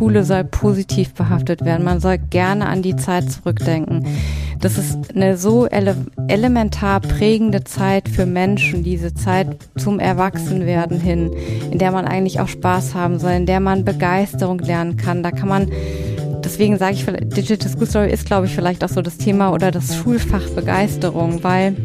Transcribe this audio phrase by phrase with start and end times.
[0.00, 1.84] Schule soll positiv behaftet werden.
[1.84, 4.06] Man soll gerne an die Zeit zurückdenken.
[4.58, 5.94] Das ist eine so ele
[6.26, 11.30] elementar prägende Zeit für Menschen, diese Zeit zum Erwachsenwerden hin,
[11.70, 15.22] in der man eigentlich auch Spaß haben soll, in der man Begeisterung lernen kann.
[15.22, 15.70] Da kann man
[16.42, 19.70] deswegen sage ich, Digital School Story ist, glaube ich, vielleicht auch so das Thema oder
[19.70, 21.76] das Schulfach Begeisterung, weil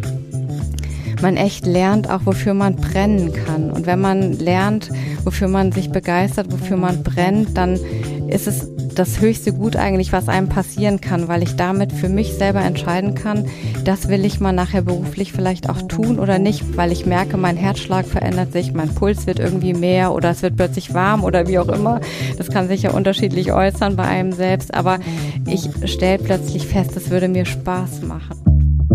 [1.22, 3.72] man echt lernt auch, wofür man brennen kann.
[3.72, 4.90] Und wenn man lernt,
[5.24, 7.80] wofür man sich begeistert, wofür man brennt, dann
[8.28, 12.34] ist es das höchste Gut eigentlich, was einem passieren kann, weil ich damit für mich
[12.34, 13.46] selber entscheiden kann,
[13.84, 17.58] das will ich mal nachher beruflich vielleicht auch tun oder nicht, weil ich merke, mein
[17.58, 21.60] Herzschlag verändert sich, mein Puls wird irgendwie mehr oder es wird plötzlich warm oder wie
[21.60, 22.02] auch immer.
[22.38, 25.00] Das kann sich ja unterschiedlich äußern bei einem selbst, aber
[25.46, 28.55] ich stelle plötzlich fest, es würde mir Spaß machen.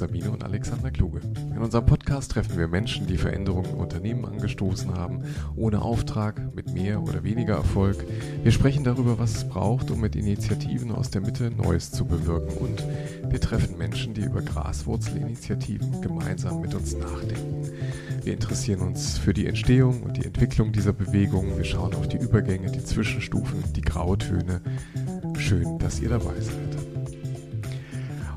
[0.00, 1.20] Sabine und Alexander Kluge.
[1.54, 5.24] In unserem Podcast treffen wir Menschen, die Veränderungen im Unternehmen angestoßen haben,
[5.56, 8.04] ohne Auftrag, mit mehr oder weniger Erfolg.
[8.42, 12.58] Wir sprechen darüber, was es braucht, um mit Initiativen aus der Mitte Neues zu bewirken.
[12.58, 12.84] Und
[13.30, 17.70] wir treffen Menschen, die über Graswurzelinitiativen gemeinsam mit uns nachdenken.
[18.22, 21.56] Wir interessieren uns für die Entstehung und die Entwicklung dieser Bewegung.
[21.56, 24.60] Wir schauen auf die Übergänge, die Zwischenstufen, die Grautöne.
[25.40, 26.76] Schön, dass ihr dabei seid.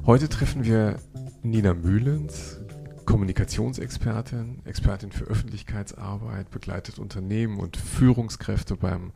[0.05, 0.95] Heute treffen wir
[1.43, 2.61] Nina Mühlens,
[3.05, 9.11] Kommunikationsexpertin, Expertin für Öffentlichkeitsarbeit, begleitet Unternehmen und Führungskräfte beim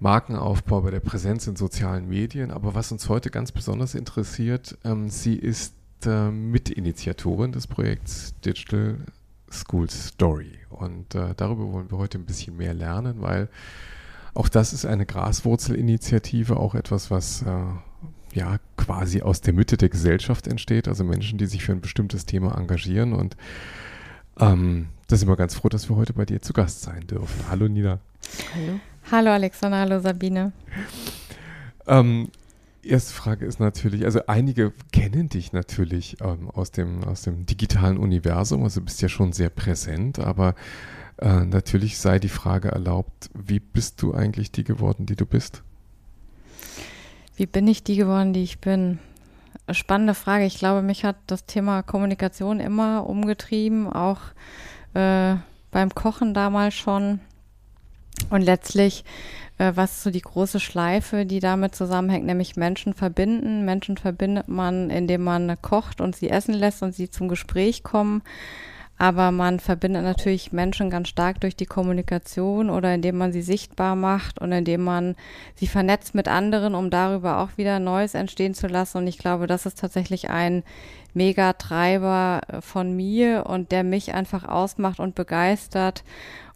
[0.00, 2.50] Markenaufbau, bei der Präsenz in sozialen Medien.
[2.50, 8.98] Aber was uns heute ganz besonders interessiert, ähm, sie ist äh, Mitinitiatorin des Projekts Digital
[9.50, 10.58] School Story.
[10.68, 13.48] Und äh, darüber wollen wir heute ein bisschen mehr lernen, weil
[14.38, 19.88] auch das ist eine Graswurzelinitiative, auch etwas, was äh, ja quasi aus der Mitte der
[19.88, 23.14] Gesellschaft entsteht, also Menschen, die sich für ein bestimmtes Thema engagieren.
[23.14, 23.36] Und
[24.38, 27.46] ähm, da sind wir ganz froh, dass wir heute bei dir zu Gast sein dürfen.
[27.50, 27.98] Hallo Nina.
[28.54, 28.80] Hallo.
[29.10, 30.52] Hallo Alexander, hallo Sabine.
[31.88, 32.28] Ähm,
[32.84, 37.98] erste Frage ist natürlich, also einige kennen dich natürlich ähm, aus, dem, aus dem digitalen
[37.98, 40.54] Universum, also du bist ja schon sehr präsent, aber
[41.18, 45.62] äh, natürlich sei die Frage erlaubt, wie bist du eigentlich die geworden, die du bist?
[47.36, 48.98] Wie bin ich die geworden, die ich bin?
[49.70, 50.44] Spannende Frage.
[50.44, 54.18] Ich glaube, mich hat das Thema Kommunikation immer umgetrieben, auch
[54.94, 55.36] äh,
[55.70, 57.20] beim Kochen damals schon.
[58.30, 59.04] Und letztlich,
[59.58, 63.64] äh, was so die große Schleife, die damit zusammenhängt, nämlich Menschen verbinden.
[63.64, 68.22] Menschen verbindet man, indem man kocht und sie essen lässt und sie zum Gespräch kommen.
[68.98, 73.94] Aber man verbindet natürlich Menschen ganz stark durch die Kommunikation oder indem man sie sichtbar
[73.94, 75.14] macht und indem man
[75.54, 78.98] sie vernetzt mit anderen, um darüber auch wieder Neues entstehen zu lassen.
[78.98, 80.64] Und ich glaube, das ist tatsächlich ein
[81.14, 86.02] Megatreiber von mir und der mich einfach ausmacht und begeistert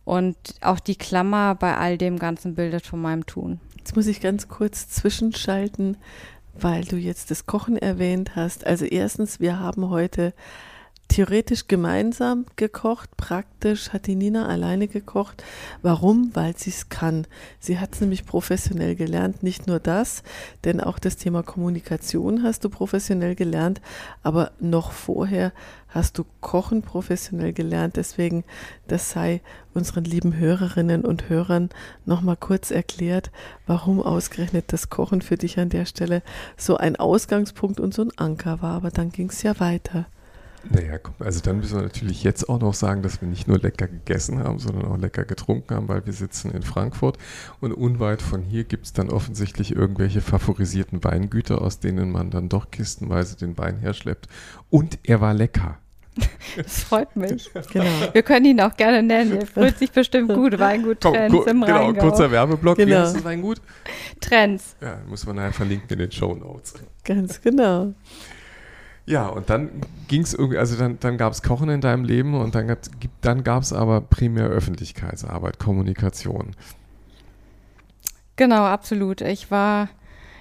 [0.05, 3.61] und auch die Klammer bei all dem Ganzen bildet von meinem Tun.
[3.79, 5.97] Jetzt muss ich ganz kurz zwischenschalten,
[6.55, 8.67] weil du jetzt das Kochen erwähnt hast.
[8.67, 10.35] Also erstens, wir haben heute
[11.13, 15.45] theoretisch gemeinsam gekocht, praktisch hat die Nina alleine gekocht.
[15.83, 16.31] Warum?
[16.33, 17.27] Weil sie es kann.
[17.61, 19.43] Sie hat es nämlich professionell gelernt.
[19.43, 20.23] Nicht nur das,
[20.65, 23.83] denn auch das Thema Kommunikation hast du professionell gelernt,
[24.23, 25.53] aber noch vorher
[25.89, 27.97] hast du Kochen professionell gelernt.
[27.97, 28.43] Deswegen,
[28.89, 29.43] das sei
[29.75, 31.69] unseren lieben Hörerinnen und Hörern
[32.07, 33.31] nochmal kurz erklärt,
[33.67, 36.23] warum ausgerechnet das Kochen für dich an der Stelle
[36.57, 38.77] so ein Ausgangspunkt und so ein Anker war.
[38.77, 40.07] Aber dann ging es ja weiter.
[40.71, 43.89] Naja, also dann müssen wir natürlich jetzt auch noch sagen, dass wir nicht nur lecker
[43.89, 47.19] gegessen haben, sondern auch lecker getrunken haben, weil wir sitzen in Frankfurt
[47.61, 52.49] und unweit von hier gibt es dann offensichtlich irgendwelche favorisierten Weingüter, aus denen man dann
[52.49, 54.29] doch kistenweise den Wein herschleppt.
[54.71, 55.79] Und er war lecker.
[56.57, 57.51] Das freut mich.
[57.73, 57.87] Genau.
[58.13, 59.39] Wir können ihn auch gerne nennen.
[59.41, 60.59] Er fühlt sich bestimmt gut.
[60.59, 62.01] Weingut Trends Komm, im genau, Rheingau.
[62.03, 62.77] kurzer Werbeblock.
[62.77, 62.91] Genau.
[62.91, 63.61] Wie heißt das Weingut?
[64.21, 64.77] Trends.
[64.81, 66.75] Ja, muss man nachher verlinken in den Show Notes.
[67.05, 67.95] Ganz genau.
[69.05, 69.71] Ja, und dann
[70.07, 72.77] ging es irgendwie, also dann, dann gab es Kochen in deinem Leben und dann,
[73.21, 76.55] dann gab es aber primär Öffentlichkeitsarbeit, Kommunikation.
[78.37, 79.21] Genau, absolut.
[79.21, 79.89] Ich war,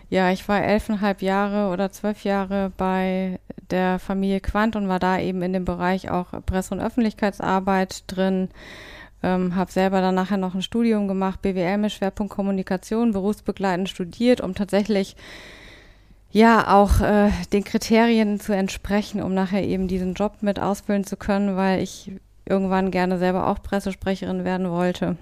[0.09, 3.39] ja, ich war elfeinhalb Jahre oder zwölf Jahre bei
[3.71, 8.49] der Familie Quant und war da eben in dem Bereich auch Presse- und Öffentlichkeitsarbeit drin.
[9.23, 14.41] Ähm, habe selber dann nachher noch ein Studium gemacht, BWL mit Schwerpunkt Kommunikation, berufsbegleitend studiert,
[14.41, 15.15] um tatsächlich
[16.31, 21.17] ja auch äh, den Kriterien zu entsprechen, um nachher eben diesen Job mit ausfüllen zu
[21.17, 22.11] können, weil ich
[22.45, 25.17] irgendwann gerne selber auch Pressesprecherin werden wollte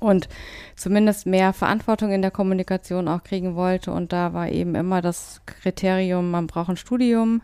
[0.00, 0.28] und
[0.76, 3.92] zumindest mehr Verantwortung in der Kommunikation auch kriegen wollte.
[3.92, 7.42] Und da war eben immer das Kriterium, man braucht ein Studium.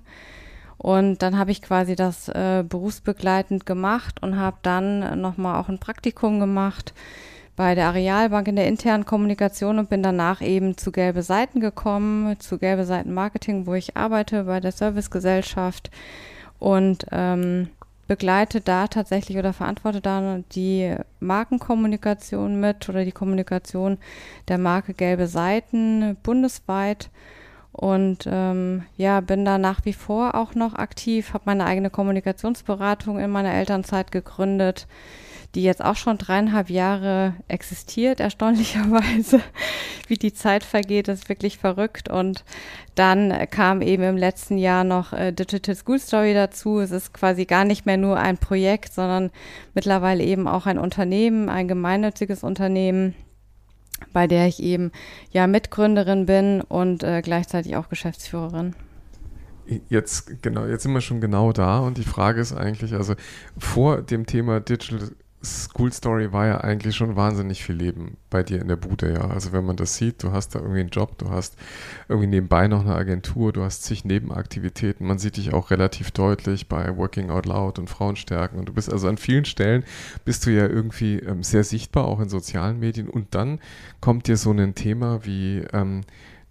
[0.79, 5.79] Und dann habe ich quasi das äh, berufsbegleitend gemacht und habe dann nochmal auch ein
[5.79, 6.93] Praktikum gemacht
[7.57, 12.39] bei der Arealbank in der internen Kommunikation und bin danach eben zu Gelbe Seiten gekommen,
[12.39, 15.91] zu Gelbe Seiten Marketing, wo ich arbeite bei der Servicegesellschaft
[16.59, 17.69] und ähm,
[18.07, 23.99] begleite da tatsächlich oder verantworte da die Markenkommunikation mit oder die Kommunikation
[24.49, 27.11] der Marke Gelbe Seiten bundesweit.
[27.73, 33.19] Und ähm, ja, bin da nach wie vor auch noch aktiv, habe meine eigene Kommunikationsberatung
[33.19, 34.87] in meiner Elternzeit gegründet,
[35.57, 39.41] die jetzt auch schon dreieinhalb Jahre existiert, erstaunlicherweise.
[40.07, 42.11] Wie die Zeit vergeht, ist wirklich verrückt.
[42.11, 42.45] Und
[42.95, 46.79] dann kam eben im letzten Jahr noch äh, Digital School Story dazu.
[46.79, 49.31] Es ist quasi gar nicht mehr nur ein Projekt, sondern
[49.75, 53.15] mittlerweile eben auch ein Unternehmen, ein gemeinnütziges Unternehmen
[54.13, 54.93] bei der ich eben
[55.31, 58.75] ja Mitgründerin bin und äh, gleichzeitig auch Geschäftsführerin.
[59.89, 63.15] Jetzt genau, jetzt sind wir schon genau da und die Frage ist eigentlich, also
[63.57, 65.13] vor dem Thema Digital
[65.45, 69.29] School Story war ja eigentlich schon wahnsinnig viel Leben bei dir in der Bude, ja.
[69.29, 71.57] Also wenn man das sieht, du hast da irgendwie einen Job, du hast
[72.09, 76.69] irgendwie nebenbei noch eine Agentur, du hast zig Nebenaktivitäten, man sieht dich auch relativ deutlich
[76.69, 79.85] bei Working Out Loud und Frauenstärken und du bist also an vielen Stellen
[80.25, 83.61] bist du ja irgendwie ähm, sehr sichtbar, auch in sozialen Medien und dann
[84.01, 86.03] kommt dir so ein Thema wie ähm,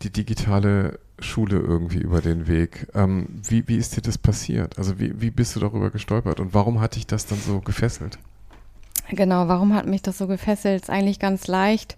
[0.01, 2.87] die digitale Schule irgendwie über den Weg.
[2.93, 4.77] Ähm, wie, wie ist dir das passiert?
[4.77, 8.19] Also wie, wie bist du darüber gestolpert und warum hat dich das dann so gefesselt?
[9.09, 10.83] Genau, warum hat mich das so gefesselt?
[10.83, 11.97] Ist eigentlich ganz leicht.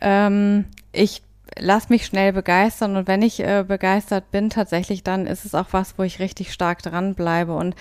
[0.00, 1.22] Ähm, ich
[1.58, 5.68] lass mich schnell begeistern und wenn ich äh, begeistert bin, tatsächlich, dann ist es auch
[5.72, 7.74] was, wo ich richtig stark dranbleibe und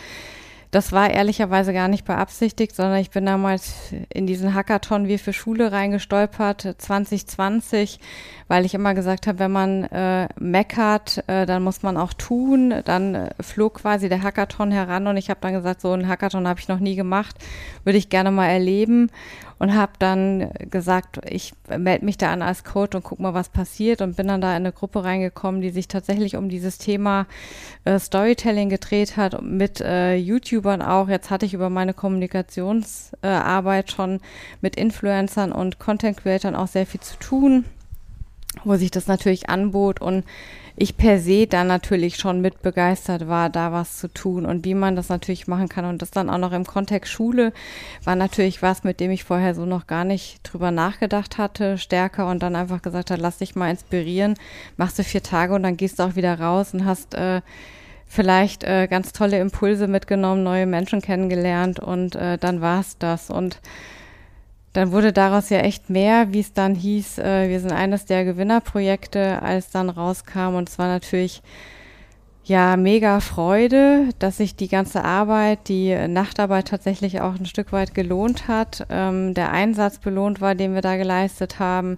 [0.78, 3.74] das war ehrlicherweise gar nicht beabsichtigt, sondern ich bin damals
[4.14, 8.00] in diesen Hackathon wie für Schule reingestolpert, 2020,
[8.48, 12.76] weil ich immer gesagt habe, wenn man äh, meckert, äh, dann muss man auch tun.
[12.86, 16.48] Dann äh, flog quasi der Hackathon heran und ich habe dann gesagt, so ein Hackathon
[16.48, 17.38] habe ich noch nie gemacht,
[17.84, 19.10] würde ich gerne mal erleben
[19.60, 23.50] und habe dann gesagt, ich melde mich da an als Coach und guck mal, was
[23.50, 27.26] passiert und bin dann da in eine Gruppe reingekommen, die sich tatsächlich um dieses Thema
[27.86, 31.10] äh, Storytelling gedreht hat, mit äh, YouTubern auch.
[31.10, 34.20] Jetzt hatte ich über meine Kommunikationsarbeit äh, schon
[34.62, 37.66] mit Influencern und Content Creatern auch sehr viel zu tun,
[38.64, 40.24] wo sich das natürlich anbot und
[40.80, 44.76] ich per se dann natürlich schon mit begeistert war, da was zu tun und wie
[44.76, 45.86] man das natürlich machen kann.
[45.86, 47.52] Und das dann auch noch im Kontext Schule
[48.04, 52.28] war natürlich was, mit dem ich vorher so noch gar nicht drüber nachgedacht hatte, stärker
[52.30, 54.36] und dann einfach gesagt hat, lass dich mal inspirieren,
[54.78, 57.42] machst du vier Tage und dann gehst du auch wieder raus und hast äh,
[58.06, 63.32] vielleicht äh, ganz tolle Impulse mitgenommen, neue Menschen kennengelernt und äh, dann war es das.
[63.32, 63.60] Und
[64.78, 68.26] dann wurde daraus ja echt mehr, wie es dann hieß, äh, wir sind eines der
[68.26, 70.54] Gewinnerprojekte, als dann rauskam.
[70.54, 71.42] Und es war natürlich
[72.44, 77.96] ja mega Freude, dass sich die ganze Arbeit, die Nachtarbeit tatsächlich auch ein Stück weit
[77.96, 81.98] gelohnt hat, ähm, der Einsatz belohnt war, den wir da geleistet haben.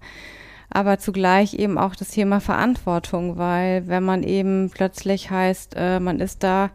[0.70, 6.22] Aber zugleich eben auch das Thema Verantwortung, weil wenn man eben plötzlich heißt, äh, man
[6.22, 6.70] ist da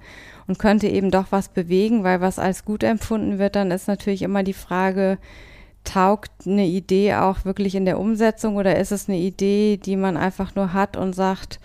[0.46, 4.20] und könnte eben doch was bewegen, weil was als gut empfunden wird, dann ist natürlich
[4.20, 5.16] immer die Frage,
[5.84, 10.16] taugt eine Idee auch wirklich in der Umsetzung oder ist es eine Idee, die man
[10.16, 11.60] einfach nur hat und sagt,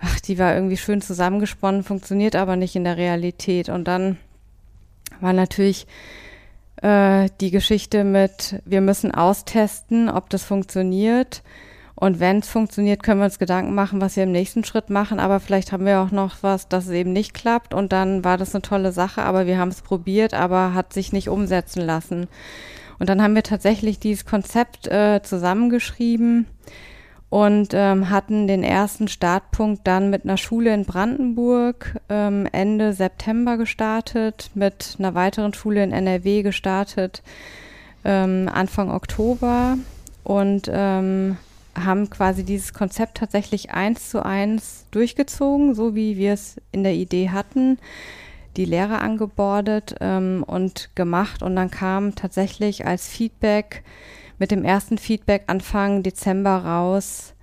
[0.00, 3.68] ach, die war irgendwie schön zusammengesponnen, funktioniert aber nicht in der Realität.
[3.68, 4.18] Und dann
[5.20, 5.86] war natürlich
[6.82, 11.42] äh, die Geschichte mit, wir müssen austesten, ob das funktioniert.
[11.98, 15.18] Und wenn es funktioniert, können wir uns Gedanken machen, was wir im nächsten Schritt machen.
[15.18, 17.72] Aber vielleicht haben wir auch noch was, dass es eben nicht klappt.
[17.72, 21.14] Und dann war das eine tolle Sache, aber wir haben es probiert, aber hat sich
[21.14, 22.28] nicht umsetzen lassen.
[22.98, 26.46] Und dann haben wir tatsächlich dieses Konzept äh, zusammengeschrieben
[27.28, 33.56] und ähm, hatten den ersten Startpunkt dann mit einer Schule in Brandenburg ähm, Ende September
[33.56, 37.22] gestartet, mit einer weiteren Schule in NRW gestartet
[38.04, 39.76] ähm, Anfang Oktober
[40.22, 41.36] und ähm,
[41.74, 46.94] haben quasi dieses Konzept tatsächlich eins zu eins durchgezogen, so wie wir es in der
[46.94, 47.78] Idee hatten
[48.56, 53.82] die Lehrer angebordet ähm, und gemacht und dann kam tatsächlich als Feedback
[54.38, 57.34] mit dem ersten Feedback Anfang Dezember raus.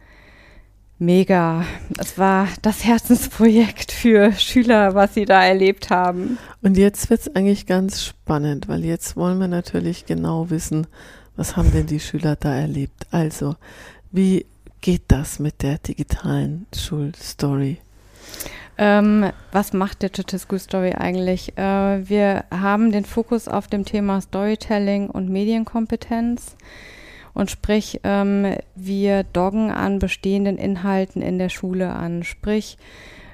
[1.00, 1.66] Mega.
[1.98, 6.38] Es war das Herzensprojekt für Schüler, was sie da erlebt haben.
[6.62, 10.88] Und jetzt wird es eigentlich ganz spannend, weil jetzt wollen wir natürlich genau wissen,
[11.36, 13.08] was haben denn die Schüler da erlebt.
[13.12, 13.56] Also,
[14.12, 14.46] wie
[14.82, 17.80] geht das mit der digitalen Schulstory?
[18.78, 21.58] Ähm, was macht Digital School Story eigentlich?
[21.58, 26.56] Äh, wir haben den Fokus auf dem Thema Storytelling und Medienkompetenz.
[27.34, 32.24] Und sprich, ähm, wir doggen an bestehenden Inhalten in der Schule an.
[32.24, 32.78] Sprich,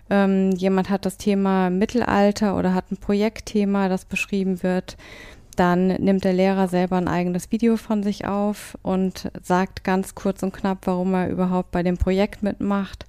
[0.10, 4.98] ähm, jemand hat das Thema Mittelalter oder hat ein Projektthema, das beschrieben wird.
[5.56, 10.42] Dann nimmt der Lehrer selber ein eigenes Video von sich auf und sagt ganz kurz
[10.42, 13.06] und knapp, warum er überhaupt bei dem Projekt mitmacht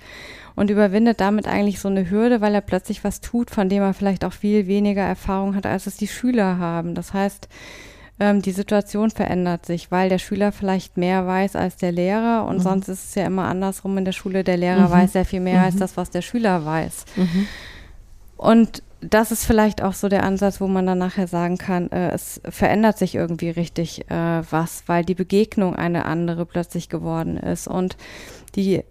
[0.61, 3.95] und überwindet damit eigentlich so eine Hürde, weil er plötzlich was tut, von dem er
[3.95, 6.95] vielleicht auch viel weniger Erfahrung hat, als es die Schüler haben.
[6.95, 7.49] Das heißt,
[8.21, 12.59] ähm, die Situation verändert sich, weil der Schüler vielleicht mehr weiß als der Lehrer und
[12.59, 12.61] mhm.
[12.61, 14.93] sonst ist es ja immer andersrum in der Schule, der Lehrer mhm.
[14.93, 15.64] weiß sehr viel mehr mhm.
[15.64, 17.07] als das, was der Schüler weiß.
[17.17, 17.47] Mhm.
[18.37, 22.11] Und das ist vielleicht auch so der Ansatz, wo man dann nachher sagen kann, äh,
[22.11, 27.67] es verändert sich irgendwie richtig äh, was, weil die Begegnung eine andere plötzlich geworden ist.
[27.67, 27.97] Und
[28.57, 28.83] die,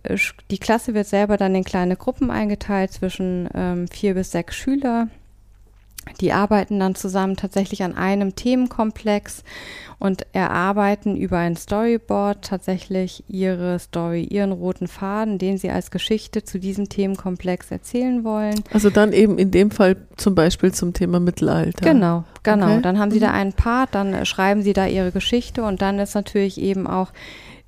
[0.52, 5.08] die Klasse wird selber dann in kleine Gruppen eingeteilt zwischen ähm, vier bis sechs Schüler.
[6.22, 9.44] Die arbeiten dann zusammen tatsächlich an einem Themenkomplex
[10.00, 16.44] und erarbeiten über ein Storyboard tatsächlich ihre Story, ihren roten Faden, den sie als Geschichte
[16.44, 18.64] zu diesem Themenkomplex erzählen wollen.
[18.74, 21.86] Also dann eben in dem Fall zum Beispiel zum Thema Mittelalter.
[21.86, 22.74] Genau, genau.
[22.74, 22.82] Okay.
[22.82, 23.36] Dann haben sie da mhm.
[23.36, 27.12] einen Part, dann schreiben sie da ihre Geschichte und dann ist natürlich eben auch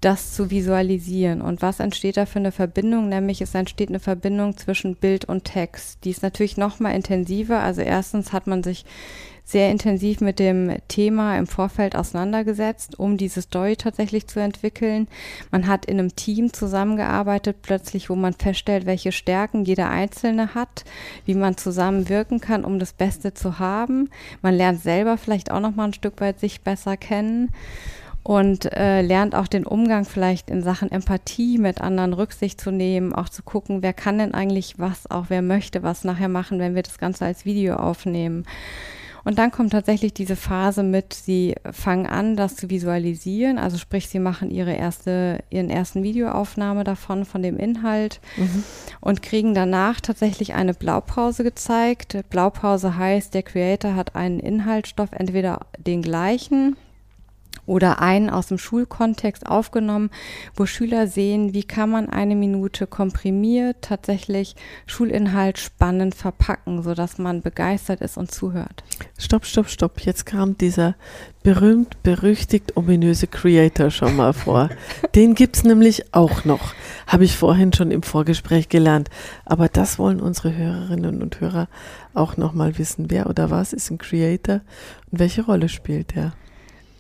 [0.02, 1.42] das zu visualisieren.
[1.42, 3.08] Und was entsteht da für eine Verbindung?
[3.08, 6.04] Nämlich es entsteht eine Verbindung zwischen Bild und Text.
[6.04, 7.60] Die ist natürlich noch mal intensiver.
[7.60, 8.84] Also erstens hat man sich
[9.44, 15.08] sehr intensiv mit dem Thema im Vorfeld auseinandergesetzt, um diese Story tatsächlich zu entwickeln.
[15.52, 20.86] Man hat in einem Team zusammengearbeitet, plötzlich, wo man feststellt, welche Stärken jeder Einzelne hat,
[21.26, 24.10] wie man zusammenwirken kann, um das Beste zu haben.
[24.42, 27.50] Man lernt selber vielleicht auch noch mal ein Stück weit sich besser kennen
[28.24, 33.14] und äh, lernt auch den Umgang vielleicht in Sachen Empathie mit anderen Rücksicht zu nehmen,
[33.14, 36.76] auch zu gucken, wer kann denn eigentlich was, auch wer möchte was nachher machen, wenn
[36.76, 38.46] wir das Ganze als Video aufnehmen.
[39.24, 44.08] Und dann kommt tatsächlich diese Phase mit, sie fangen an, das zu visualisieren, also sprich,
[44.08, 48.64] sie machen ihre erste, ihren ersten Videoaufnahme davon, von dem Inhalt mhm.
[49.00, 52.18] und kriegen danach tatsächlich eine Blaupause gezeigt.
[52.30, 56.76] Blaupause heißt, der Creator hat einen Inhaltsstoff, entweder den gleichen
[57.66, 60.10] oder einen aus dem Schulkontext aufgenommen,
[60.56, 67.42] wo Schüler sehen, wie kann man eine Minute komprimiert tatsächlich Schulinhalt spannend verpacken, sodass man
[67.42, 68.84] begeistert ist und zuhört.
[69.18, 70.02] Stopp, stopp, stopp.
[70.02, 70.96] Jetzt kam dieser
[71.44, 74.70] berühmt, berüchtigt, ominöse Creator schon mal vor.
[75.16, 76.74] Den gibt es nämlich auch noch.
[77.08, 79.10] Habe ich vorhin schon im Vorgespräch gelernt.
[79.46, 81.68] Aber das wollen unsere Hörerinnen und Hörer
[82.14, 83.10] auch nochmal wissen.
[83.10, 84.62] Wer oder was ist ein Creator
[85.12, 86.34] und welche Rolle spielt er?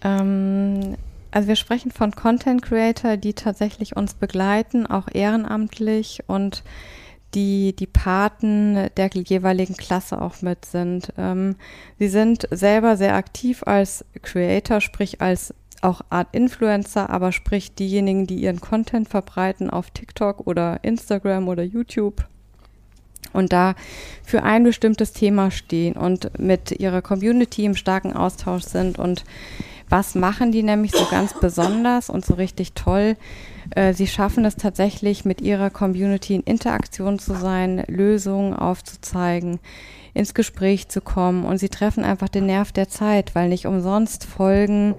[0.03, 0.96] Ähm,
[1.31, 6.63] also wir sprechen von Content Creator, die tatsächlich uns begleiten, auch ehrenamtlich und
[7.34, 11.13] die die Paten der jeweiligen Klasse auch mit sind.
[11.17, 11.55] Ähm,
[11.98, 18.27] sie sind selber sehr aktiv als Creator, sprich als auch Art Influencer, aber sprich diejenigen,
[18.27, 22.25] die ihren Content verbreiten auf TikTok oder Instagram oder YouTube
[23.34, 23.75] und da
[24.24, 29.24] für ein bestimmtes Thema stehen und mit ihrer Community im starken Austausch sind und
[29.91, 33.17] was machen die nämlich so ganz besonders und so richtig toll?
[33.75, 39.60] Äh, sie schaffen es tatsächlich, mit ihrer Community in Interaktion zu sein, Lösungen aufzuzeigen,
[40.13, 44.24] ins Gespräch zu kommen und sie treffen einfach den Nerv der Zeit, weil nicht umsonst
[44.24, 44.95] folgen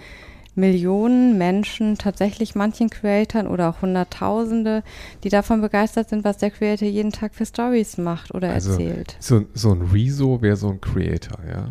[0.54, 4.82] Millionen Menschen tatsächlich manchen Creatoren oder auch Hunderttausende,
[5.24, 9.16] die davon begeistert sind, was der Creator jeden Tag für Stories macht oder also erzählt.
[9.18, 11.70] So, so ein Rezo wäre so ein Creator, ja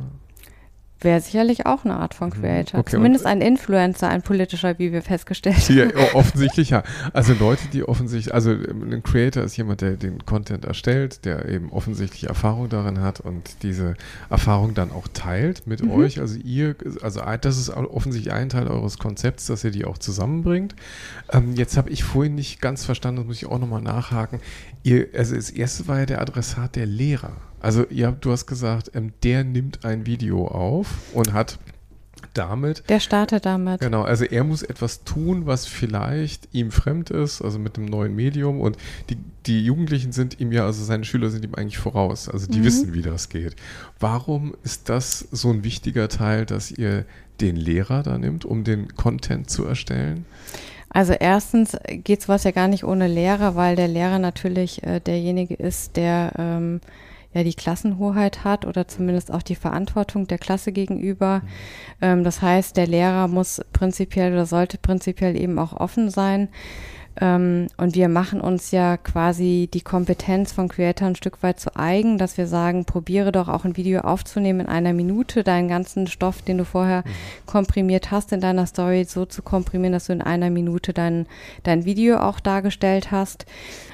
[1.04, 2.42] wäre sicherlich auch eine Art von mhm.
[2.42, 2.80] Creator.
[2.80, 5.78] Okay, Zumindest ein Influencer, ein politischer, wie wir festgestellt haben.
[5.78, 6.84] Ja, offensichtlich ja.
[7.14, 11.48] Also Leute, die offensichtlich, also ähm, ein Creator ist jemand, der den Content erstellt, der
[11.48, 13.96] eben offensichtlich Erfahrung darin hat und diese
[14.30, 15.92] Erfahrung dann auch teilt mit mhm.
[15.92, 16.20] euch.
[16.20, 20.76] Also ihr, also das ist offensichtlich ein Teil eures Konzepts, dass ihr die auch zusammenbringt.
[21.32, 24.40] Ähm, jetzt habe ich vorhin nicht ganz verstanden, das muss ich auch nochmal nachhaken.
[24.84, 27.38] Ihr, also das erste war ja der Adressat der Lehrer.
[27.62, 31.60] Also ja, du hast gesagt, ähm, der nimmt ein Video auf und hat
[32.34, 32.84] damit.
[32.90, 33.82] Der startet damit.
[33.82, 38.16] Genau, also er muss etwas tun, was vielleicht ihm fremd ist, also mit dem neuen
[38.16, 38.62] Medium.
[38.62, 38.78] Und
[39.10, 42.30] die, die Jugendlichen sind ihm ja, also seine Schüler sind ihm eigentlich voraus.
[42.30, 42.64] Also die mhm.
[42.64, 43.56] wissen, wie das geht.
[44.00, 47.06] Warum ist das so ein wichtiger Teil, dass ihr
[47.42, 50.26] den Lehrer da nimmt, um den Content zu erstellen?
[50.90, 55.54] Also erstens geht sowas ja gar nicht ohne Lehrer, weil der Lehrer natürlich äh, derjenige
[55.56, 56.82] ist, der ähm,
[57.34, 61.40] ja die Klassenhoheit hat oder zumindest auch die Verantwortung der Klasse gegenüber.
[61.40, 61.48] Mhm.
[62.02, 66.50] Ähm, das heißt, der Lehrer muss prinzipiell oder sollte prinzipiell eben auch offen sein
[67.20, 71.76] Ähm, und wir machen uns ja quasi die Kompetenz von Creator ein Stück weit zu
[71.76, 76.08] eigen, dass wir sagen, probiere doch auch ein Video aufzunehmen in einer Minute, deinen ganzen
[76.08, 77.46] Stoff, den du vorher mhm.
[77.46, 81.28] komprimiert hast in deiner Story, so zu komprimieren, dass du in einer Minute dein,
[81.64, 83.46] dein Video auch dargestellt hast.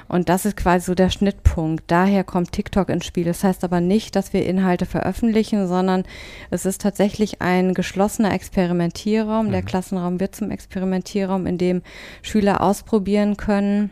[0.08, 1.84] Und das ist quasi so der Schnittpunkt.
[1.86, 3.24] Daher kommt TikTok ins Spiel.
[3.24, 6.04] Das heißt aber nicht, dass wir Inhalte veröffentlichen, sondern
[6.50, 9.48] es ist tatsächlich ein geschlossener Experimentierraum.
[9.48, 9.52] Mhm.
[9.52, 11.82] Der Klassenraum wird zum Experimentierraum, in dem
[12.22, 13.90] Schüler ausprobieren können,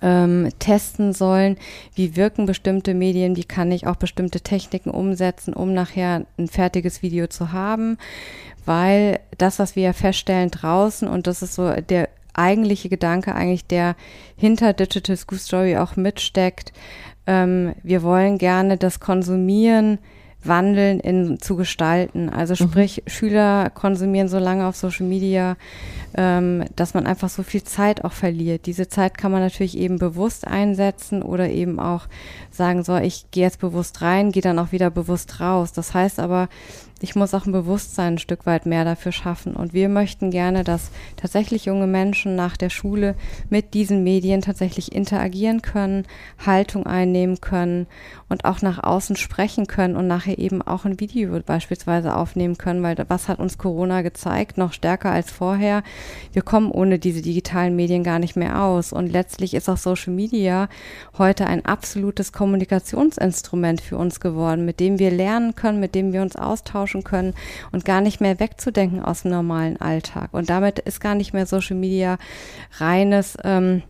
[0.00, 1.56] ähm, testen sollen,
[1.94, 7.02] wie wirken bestimmte Medien, wie kann ich auch bestimmte Techniken umsetzen, um nachher ein fertiges
[7.02, 7.98] Video zu haben,
[8.64, 13.96] weil das, was wir feststellen draußen, und das ist so der eigentliche Gedanke eigentlich, der
[14.36, 16.72] hinter Digital School Story auch mitsteckt.
[17.26, 19.98] Ähm, wir wollen gerne das Konsumieren
[20.44, 22.28] wandeln in zu gestalten.
[22.28, 22.68] Also mhm.
[22.68, 23.10] sprich, mhm.
[23.10, 25.56] Schüler konsumieren so lange auf Social Media,
[26.14, 28.66] ähm, dass man einfach so viel Zeit auch verliert.
[28.66, 32.06] Diese Zeit kann man natürlich eben bewusst einsetzen oder eben auch
[32.50, 35.72] sagen, so, ich gehe jetzt bewusst rein, gehe dann auch wieder bewusst raus.
[35.72, 36.48] Das heißt aber,
[37.02, 39.56] ich muss auch ein Bewusstsein ein Stück weit mehr dafür schaffen.
[39.56, 43.16] Und wir möchten gerne, dass tatsächlich junge Menschen nach der Schule
[43.50, 46.06] mit diesen Medien tatsächlich interagieren können,
[46.44, 47.86] Haltung einnehmen können
[48.32, 52.82] und auch nach außen sprechen können und nachher eben auch ein Video beispielsweise aufnehmen können,
[52.82, 55.82] weil was hat uns Corona gezeigt, noch stärker als vorher.
[56.32, 58.92] Wir kommen ohne diese digitalen Medien gar nicht mehr aus.
[58.92, 60.68] Und letztlich ist auch Social Media
[61.18, 66.22] heute ein absolutes Kommunikationsinstrument für uns geworden, mit dem wir lernen können, mit dem wir
[66.22, 67.34] uns austauschen können
[67.70, 70.30] und gar nicht mehr wegzudenken aus dem normalen Alltag.
[70.32, 72.16] Und damit ist gar nicht mehr Social Media
[72.78, 73.82] reines ähm,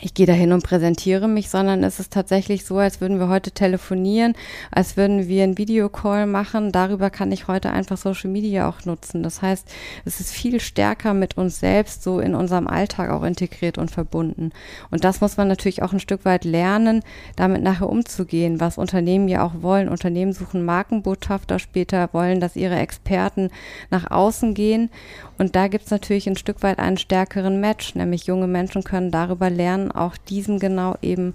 [0.00, 3.50] ich gehe dahin und präsentiere mich, sondern es ist tatsächlich so, als würden wir heute
[3.50, 4.34] telefonieren,
[4.70, 6.72] als würden wir einen Videocall machen.
[6.72, 9.22] Darüber kann ich heute einfach Social Media auch nutzen.
[9.22, 9.68] Das heißt,
[10.04, 14.50] es ist viel stärker mit uns selbst so in unserem Alltag auch integriert und verbunden.
[14.90, 17.02] Und das muss man natürlich auch ein Stück weit lernen,
[17.36, 19.88] damit nachher umzugehen, was Unternehmen ja auch wollen.
[19.88, 23.50] Unternehmen suchen Markenbotschafter später, wollen, dass ihre Experten
[23.90, 24.90] nach außen gehen.
[25.38, 29.10] Und da gibt es natürlich ein Stück weit einen stärkeren Match, nämlich junge Menschen können
[29.10, 31.34] darüber lernen, auch diesem genau eben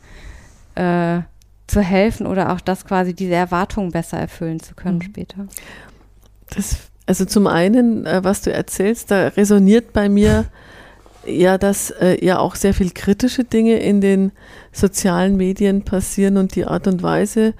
[0.76, 1.22] äh,
[1.68, 5.04] zu helfen oder auch das quasi diese Erwartungen besser erfüllen zu können mhm.
[5.04, 5.48] später.
[6.50, 10.46] Das, also zum einen, äh, was du erzählst, da resoniert bei mir
[11.26, 14.32] ja, dass äh, ja auch sehr viel kritische Dinge in den
[14.72, 17.54] sozialen Medien passieren und die Art und Weise,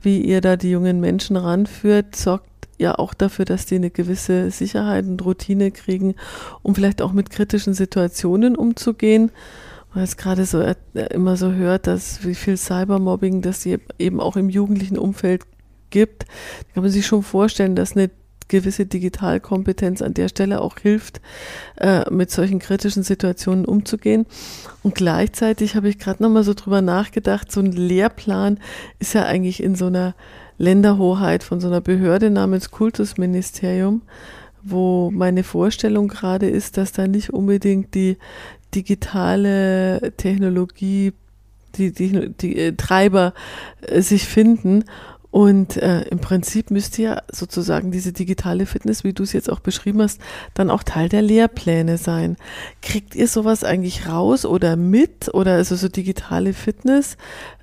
[0.00, 4.50] wie ihr da die jungen Menschen ranführt, sorgt ja auch dafür, dass die eine gewisse
[4.50, 6.14] Sicherheit und Routine kriegen,
[6.62, 9.30] um vielleicht auch mit kritischen Situationen umzugehen.
[9.94, 10.74] Man es gerade so äh,
[11.10, 15.42] immer so hört, dass wie viel Cybermobbing das eben auch im jugendlichen Umfeld
[15.90, 16.26] gibt,
[16.72, 18.10] kann man sich schon vorstellen, dass eine
[18.48, 21.20] gewisse Digitalkompetenz an der Stelle auch hilft,
[21.78, 24.26] äh, mit solchen kritischen Situationen umzugehen.
[24.82, 28.58] Und gleichzeitig habe ich gerade nochmal so drüber nachgedacht, so ein Lehrplan
[28.98, 30.14] ist ja eigentlich in so einer
[30.58, 34.02] Länderhoheit von so einer Behörde namens Kultusministerium,
[34.62, 38.18] wo meine Vorstellung gerade ist, dass da nicht unbedingt die
[38.74, 41.12] digitale Technologie,
[41.76, 43.34] die, die, die äh, Treiber
[43.80, 44.84] äh, sich finden
[45.32, 49.60] und äh, im Prinzip müsste ja sozusagen diese digitale Fitness, wie du es jetzt auch
[49.60, 50.20] beschrieben hast,
[50.52, 52.36] dann auch Teil der Lehrpläne sein.
[52.82, 55.32] Kriegt ihr sowas eigentlich raus oder mit?
[55.32, 57.16] Oder also so digitale Fitness?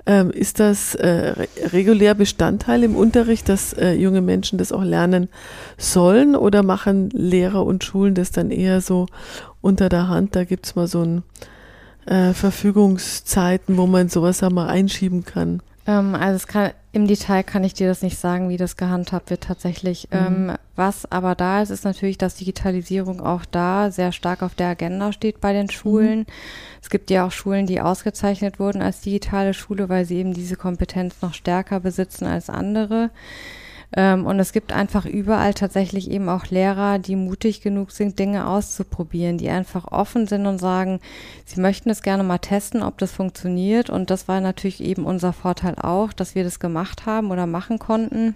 [0.08, 1.36] Ähm, ist das äh,
[1.72, 5.30] regulär Bestandteil im Unterricht, dass äh, junge Menschen das auch lernen
[5.78, 6.36] sollen?
[6.36, 9.06] Oder machen Lehrer und Schulen das dann eher so
[9.62, 10.36] unter der Hand?
[10.36, 11.24] Da gibt's mal so ein
[12.08, 15.62] äh, Verfügungszeiten, wo man sowas einmal einschieben kann.
[15.86, 19.30] Ähm, also es kann, im Detail kann ich dir das nicht sagen, wie das gehandhabt
[19.30, 20.08] wird tatsächlich.
[20.12, 20.17] Mhm.
[20.17, 24.69] Ähm, was aber da ist, ist natürlich, dass Digitalisierung auch da sehr stark auf der
[24.69, 26.19] Agenda steht bei den Schulen.
[26.19, 26.25] Mhm.
[26.82, 30.56] Es gibt ja auch Schulen, die ausgezeichnet wurden als digitale Schule, weil sie eben diese
[30.56, 33.12] Kompetenz noch stärker besitzen als andere.
[33.95, 38.47] Ähm, und es gibt einfach überall tatsächlich eben auch Lehrer, die mutig genug sind, Dinge
[38.47, 40.99] auszuprobieren, die einfach offen sind und sagen,
[41.45, 43.89] sie möchten es gerne mal testen, ob das funktioniert.
[43.89, 47.80] Und das war natürlich eben unser Vorteil auch, dass wir das gemacht haben oder machen
[47.80, 48.36] konnten.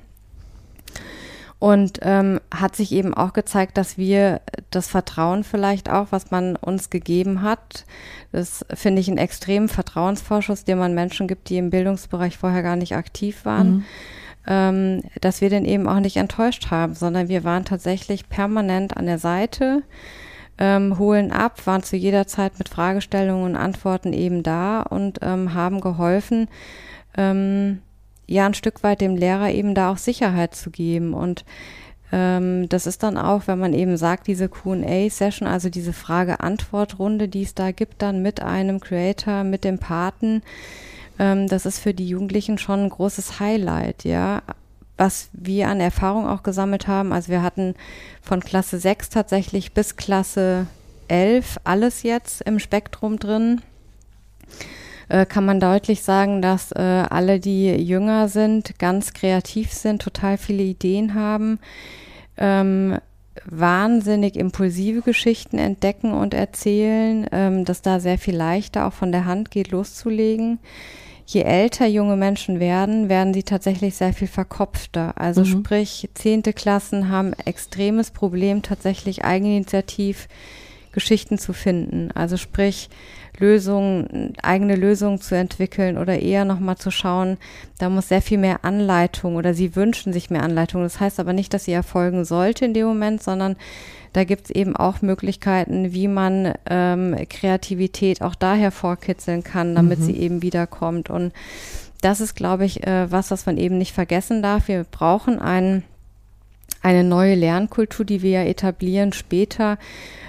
[1.60, 6.58] Und ähm, hat sich eben auch gezeigt, dass wir das Vertrauen vielleicht auch, was man
[6.58, 7.86] uns gegeben hat,
[8.34, 12.76] das finde ich einen extremen Vertrauensvorschuss, den man Menschen gibt, die im Bildungsbereich vorher gar
[12.76, 13.70] nicht aktiv waren.
[13.70, 13.86] Mhm
[14.48, 19.06] ähm, dass wir den eben auch nicht enttäuscht haben, sondern wir waren tatsächlich permanent an
[19.06, 19.84] der Seite,
[20.58, 25.54] ähm, holen ab, waren zu jeder Zeit mit Fragestellungen und Antworten eben da und ähm,
[25.54, 26.48] haben geholfen,
[27.18, 27.82] ähm,
[28.28, 31.14] ja ein Stück weit dem Lehrer eben da auch Sicherheit zu geben.
[31.14, 31.46] Und
[32.12, 37.44] ähm, das ist dann auch, wenn man eben sagt, diese QA-Session, also diese Frage-Antwort-Runde, die
[37.44, 40.44] es da gibt, dann mit einem Creator, mit dem Paten,
[41.20, 44.42] ähm, das ist für die Jugendlichen schon ein großes Highlight, ja.
[44.96, 47.74] Was wir an Erfahrung auch gesammelt haben, also wir hatten
[48.22, 50.68] von Klasse 6 tatsächlich bis Klasse
[51.08, 53.62] 11 alles jetzt im Spektrum drin
[55.10, 60.38] äh, kann man deutlich sagen, dass äh, alle, die jünger sind, ganz kreativ sind, total
[60.38, 61.60] viele Ideen haben,
[62.38, 62.98] ähm,
[63.46, 69.26] wahnsinnig impulsive Geschichten entdecken und erzählen, ähm, dass da sehr viel leichter auch von der
[69.26, 70.60] Hand geht, loszulegen.
[71.26, 75.14] Je älter junge Menschen werden, werden sie tatsächlich sehr viel verkopfter.
[75.16, 75.46] Also mhm.
[75.46, 80.28] sprich, zehnte Klassen haben extremes Problem, tatsächlich eigeninitiativ
[80.94, 82.12] Geschichten zu finden.
[82.14, 82.90] Also sprich,
[83.40, 87.38] Lösungen, eigene Lösungen zu entwickeln oder eher nochmal zu schauen,
[87.80, 90.84] da muss sehr viel mehr Anleitung oder sie wünschen sich mehr Anleitung.
[90.84, 93.56] Das heißt aber nicht, dass sie erfolgen sollte in dem Moment, sondern
[94.14, 100.00] da gibt es eben auch Möglichkeiten, wie man ähm, Kreativität auch da hervorkitzeln kann, damit
[100.00, 100.04] mhm.
[100.04, 101.10] sie eben wiederkommt.
[101.10, 101.34] Und
[102.02, 104.68] das ist, glaube ich, äh, was, was man eben nicht vergessen darf.
[104.68, 105.84] Wir brauchen einen
[106.84, 109.78] eine neue Lernkultur, die wir ja etablieren später,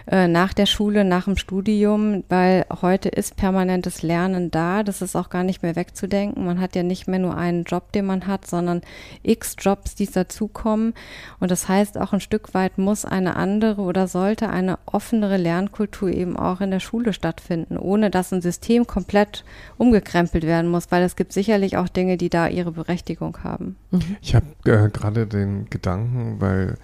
[0.06, 4.82] äh, nach der Schule, nach dem Studium, weil heute ist permanentes Lernen da.
[4.82, 6.44] Das ist auch gar nicht mehr wegzudenken.
[6.44, 8.82] Man hat ja nicht mehr nur einen Job, den man hat, sondern
[9.22, 10.94] x Jobs, die dazukommen.
[11.40, 16.10] Und das heißt, auch ein Stück weit muss eine andere oder sollte eine offenere Lernkultur
[16.10, 19.44] eben auch in der Schule stattfinden, ohne dass ein System komplett
[19.78, 23.76] umgekrempelt werden muss, weil es gibt sicherlich auch Dinge, die da ihre Berechtigung haben.
[24.20, 26.76] Ich habe äh, gerade den Gedanken, weil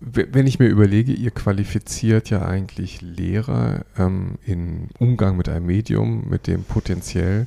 [0.00, 6.28] wenn ich mir überlege, ihr qualifiziert ja eigentlich Lehrer ähm, in Umgang mit einem Medium,
[6.28, 7.46] mit dem potenziell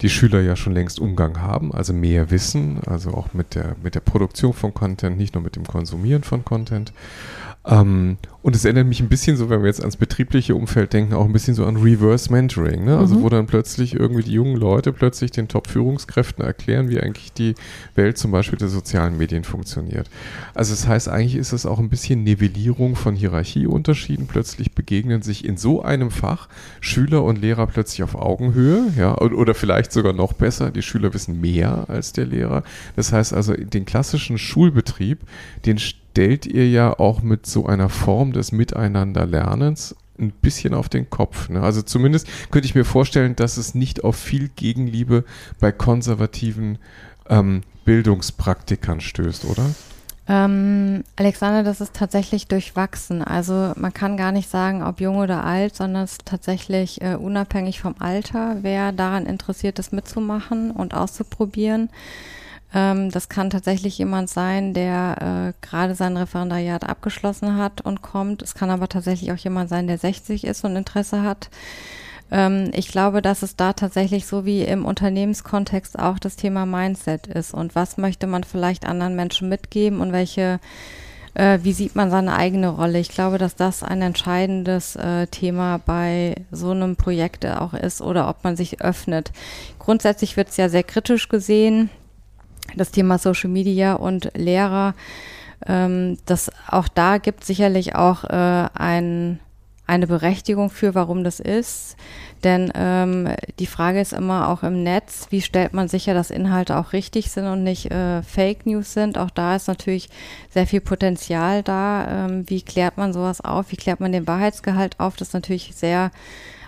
[0.00, 3.94] die Schüler ja schon längst Umgang haben, also mehr wissen, also auch mit der, mit
[3.94, 6.92] der Produktion von Content, nicht nur mit dem Konsumieren von Content.
[7.66, 11.12] Ähm, und es erinnert mich ein bisschen so, wenn wir jetzt ans betriebliche Umfeld denken,
[11.12, 12.96] auch ein bisschen so an Reverse Mentoring, ne?
[12.96, 13.22] Also mhm.
[13.22, 17.54] wo dann plötzlich irgendwie die jungen Leute plötzlich den Top-Führungskräften erklären, wie eigentlich die
[17.96, 20.08] Welt zum Beispiel der sozialen Medien funktioniert.
[20.54, 24.26] Also das heißt, eigentlich ist es auch ein bisschen Nivellierung von Hierarchieunterschieden.
[24.26, 26.48] Plötzlich begegnen sich in so einem Fach
[26.80, 31.42] Schüler und Lehrer plötzlich auf Augenhöhe, ja, oder vielleicht sogar noch besser, die Schüler wissen
[31.42, 32.62] mehr als der Lehrer.
[32.96, 35.18] Das heißt also, den klassischen Schulbetrieb,
[35.66, 35.78] den
[36.10, 41.48] stellt ihr ja auch mit so einer Form des Miteinanderlernens ein bisschen auf den Kopf.
[41.48, 41.62] Ne?
[41.62, 45.24] Also zumindest könnte ich mir vorstellen, dass es nicht auf viel Gegenliebe
[45.60, 46.78] bei konservativen
[47.28, 49.64] ähm, Bildungspraktikern stößt, oder?
[50.28, 53.22] Ähm, Alexander, das ist tatsächlich durchwachsen.
[53.22, 57.14] Also man kann gar nicht sagen, ob jung oder alt, sondern es ist tatsächlich äh,
[57.14, 61.88] unabhängig vom Alter, wer daran interessiert ist, mitzumachen und auszuprobieren.
[62.74, 68.42] Ähm, das kann tatsächlich jemand sein, der äh, gerade sein Referendariat abgeschlossen hat und kommt.
[68.42, 71.50] Es kann aber tatsächlich auch jemand sein, der 60 ist und Interesse hat.
[72.30, 77.26] Ähm, ich glaube, dass es da tatsächlich so wie im Unternehmenskontext auch das Thema Mindset
[77.26, 80.60] ist und was möchte man vielleicht anderen Menschen mitgeben und welche
[81.34, 82.98] äh, wie sieht man seine eigene Rolle?
[82.98, 88.28] Ich glaube, dass das ein entscheidendes äh, Thema bei so einem Projekt auch ist oder
[88.28, 89.30] ob man sich öffnet.
[89.78, 91.88] Grundsätzlich wird es ja sehr kritisch gesehen
[92.76, 94.94] das Thema Social Media und Lehrer,
[95.66, 99.40] ähm, das auch da gibt sicherlich auch äh, ein,
[99.86, 101.96] eine Berechtigung für, warum das ist.
[102.44, 106.78] Denn ähm, die Frage ist immer auch im Netz, wie stellt man sicher, dass Inhalte
[106.78, 109.18] auch richtig sind und nicht äh, Fake News sind.
[109.18, 110.08] Auch da ist natürlich
[110.48, 112.26] sehr viel Potenzial da.
[112.26, 113.72] Ähm, wie klärt man sowas auf?
[113.72, 115.16] Wie klärt man den Wahrheitsgehalt auf?
[115.16, 116.10] Das ist natürlich sehr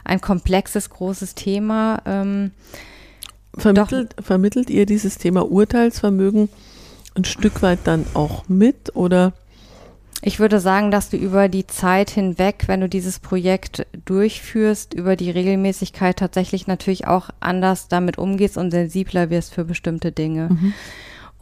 [0.05, 2.03] ein komplexes, großes Thema.
[2.05, 2.51] Ähm,
[3.57, 6.49] Vermittelt, vermittelt ihr dieses Thema Urteilsvermögen
[7.15, 9.35] ein Stück weit dann auch mit oder?
[10.25, 15.17] Ich würde sagen, dass du über die Zeit hinweg, wenn du dieses Projekt durchführst, über
[15.17, 20.51] die Regelmäßigkeit tatsächlich natürlich auch anders damit umgehst und sensibler wirst für bestimmte Dinge.
[20.51, 20.75] Mhm.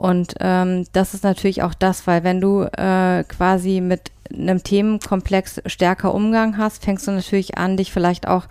[0.01, 5.61] Und ähm, das ist natürlich auch das, weil wenn du äh, quasi mit einem Themenkomplex
[5.67, 8.47] stärker Umgang hast, fängst du natürlich an, dich vielleicht auch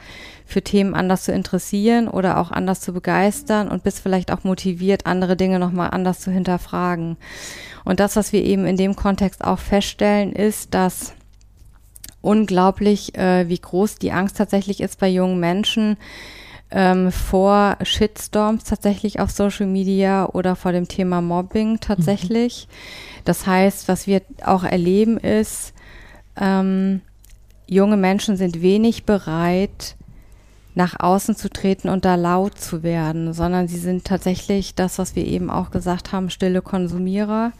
[0.46, 5.08] für Themen anders zu interessieren oder auch anders zu begeistern und bist vielleicht auch motiviert,
[5.08, 7.18] andere Dinge nochmal anders zu hinterfragen.
[7.84, 11.14] Und das, was wir eben in dem Kontext auch feststellen, ist, dass
[12.22, 15.98] unglaublich, äh, wie groß die Angst tatsächlich ist bei jungen Menschen,
[16.72, 22.68] ähm, vor Shitstorms tatsächlich auf Social Media oder vor dem Thema Mobbing tatsächlich.
[22.68, 23.22] Mhm.
[23.26, 25.74] Das heißt, was wir auch erleben ist,
[26.40, 27.02] ähm,
[27.68, 29.96] junge Menschen sind wenig bereit,
[30.76, 35.16] nach außen zu treten und da laut zu werden, sondern sie sind tatsächlich das, was
[35.16, 37.52] wir eben auch gesagt haben, stille Konsumierer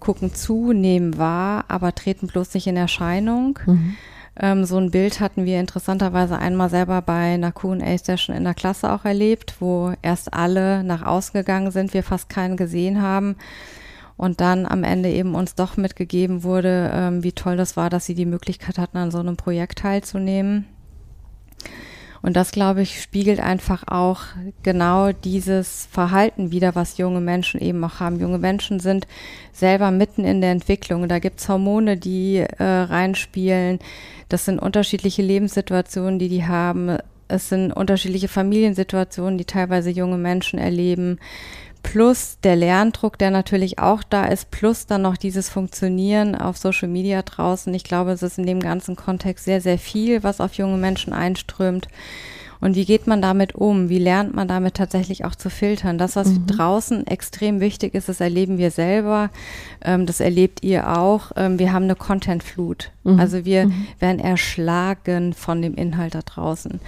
[0.00, 3.58] gucken zu, nehmen wahr, aber treten bloß nicht in Erscheinung.
[3.66, 3.96] Mhm.
[4.38, 8.92] Ähm, so ein Bild hatten wir interessanterweise einmal selber bei einer Q&A-Session in der Klasse
[8.92, 13.36] auch erlebt, wo erst alle nach außen gegangen sind, wir fast keinen gesehen haben
[14.16, 18.06] und dann am Ende eben uns doch mitgegeben wurde, ähm, wie toll das war, dass
[18.06, 20.66] sie die Möglichkeit hatten, an so einem Projekt teilzunehmen.
[22.22, 24.20] Und das, glaube ich, spiegelt einfach auch
[24.62, 28.20] genau dieses Verhalten wieder, was junge Menschen eben auch haben.
[28.20, 29.08] Junge Menschen sind
[29.52, 31.08] selber mitten in der Entwicklung.
[31.08, 33.80] Da gibt's Hormone, die äh, reinspielen.
[34.28, 36.96] Das sind unterschiedliche Lebenssituationen, die die haben.
[37.26, 41.18] Es sind unterschiedliche Familiensituationen, die teilweise junge Menschen erleben
[41.82, 46.88] plus der Lerndruck, der natürlich auch da ist, plus dann noch dieses Funktionieren auf Social
[46.88, 47.72] Media draußen.
[47.74, 51.12] Ich glaube, es ist in dem ganzen Kontext sehr, sehr viel, was auf junge Menschen
[51.12, 51.88] einströmt.
[52.60, 53.88] Und wie geht man damit um?
[53.88, 55.98] Wie lernt man damit tatsächlich auch zu filtern?
[55.98, 56.46] Das, was mhm.
[56.46, 59.30] draußen extrem wichtig ist, das erleben wir selber,
[59.84, 61.32] ähm, das erlebt ihr auch.
[61.34, 62.92] Ähm, wir haben eine Content-Flut.
[63.02, 63.18] Mhm.
[63.18, 63.86] Also wir mhm.
[63.98, 66.80] werden erschlagen von dem Inhalt da draußen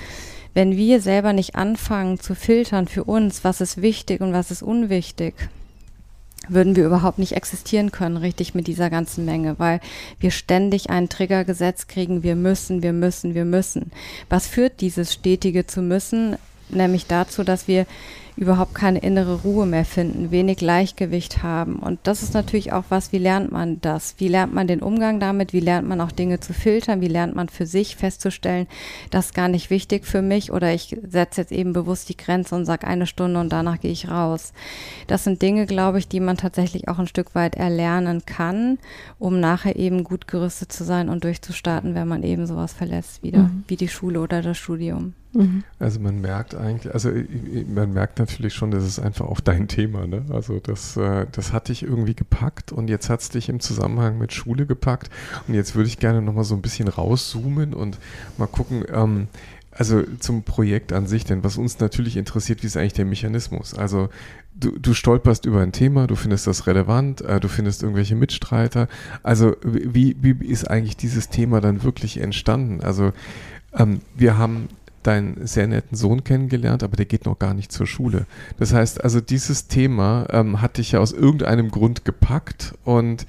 [0.55, 4.63] wenn wir selber nicht anfangen zu filtern für uns, was ist wichtig und was ist
[4.63, 5.35] unwichtig,
[6.49, 9.81] würden wir überhaupt nicht existieren können, richtig mit dieser ganzen Menge, weil
[10.21, 13.93] wir ständig ein Triggergesetz kriegen, wir müssen, wir müssen, wir müssen.
[14.29, 16.37] Was führt dieses stetige zu müssen?
[16.69, 17.87] Nämlich dazu, dass wir
[18.37, 21.77] überhaupt keine innere Ruhe mehr finden, wenig Gleichgewicht haben.
[21.77, 24.15] Und das ist natürlich auch was, wie lernt man das?
[24.19, 25.53] Wie lernt man den Umgang damit?
[25.53, 27.01] Wie lernt man auch Dinge zu filtern?
[27.01, 28.67] Wie lernt man für sich festzustellen,
[29.11, 32.55] das ist gar nicht wichtig für mich oder ich setze jetzt eben bewusst die Grenze
[32.55, 34.53] und sage eine Stunde und danach gehe ich raus.
[35.07, 38.79] Das sind Dinge, glaube ich, die man tatsächlich auch ein Stück weit erlernen kann,
[39.19, 43.45] um nachher eben gut gerüstet zu sein und durchzustarten, wenn man eben sowas verlässt wieder,
[43.45, 43.65] mhm.
[43.69, 45.15] wie die Schule oder das Studium.
[45.35, 45.65] Mhm.
[45.79, 47.11] Also man merkt eigentlich, also
[47.69, 50.07] man merkt natürlich schon, das ist einfach auch dein Thema.
[50.07, 50.25] Ne?
[50.31, 54.19] Also das, äh, das hat dich irgendwie gepackt und jetzt hat es dich im Zusammenhang
[54.19, 55.11] mit Schule gepackt.
[55.47, 57.99] Und jetzt würde ich gerne nochmal so ein bisschen rauszoomen und
[58.39, 59.29] mal gucken, ähm,
[59.77, 63.75] also zum Projekt an sich, denn was uns natürlich interessiert, wie ist eigentlich der Mechanismus?
[63.75, 64.09] Also
[64.55, 68.89] du, du stolperst über ein Thema, du findest das relevant, äh, du findest irgendwelche Mitstreiter.
[69.23, 72.81] Also wie, wie ist eigentlich dieses Thema dann wirklich entstanden?
[72.83, 73.13] Also
[73.77, 74.69] ähm, wir haben
[75.07, 78.27] deinen sehr netten Sohn kennengelernt, aber der geht noch gar nicht zur Schule.
[78.59, 83.27] Das heißt, also dieses Thema ähm, hat dich ja aus irgendeinem Grund gepackt und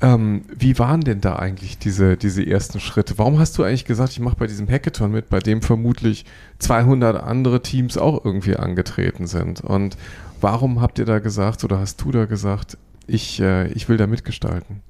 [0.00, 3.18] ähm, wie waren denn da eigentlich diese, diese ersten Schritte?
[3.18, 6.24] Warum hast du eigentlich gesagt, ich mache bei diesem Hackathon mit, bei dem vermutlich
[6.60, 9.60] 200 andere Teams auch irgendwie angetreten sind?
[9.60, 9.96] Und
[10.40, 14.06] warum habt ihr da gesagt oder hast du da gesagt, ich, äh, ich will da
[14.06, 14.82] mitgestalten?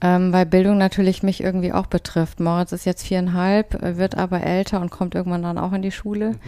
[0.00, 2.38] Ähm, weil Bildung natürlich mich irgendwie auch betrifft.
[2.38, 5.90] Moritz ist jetzt viereinhalb, äh, wird aber älter und kommt irgendwann dann auch in die
[5.90, 6.30] Schule.
[6.30, 6.38] Mhm.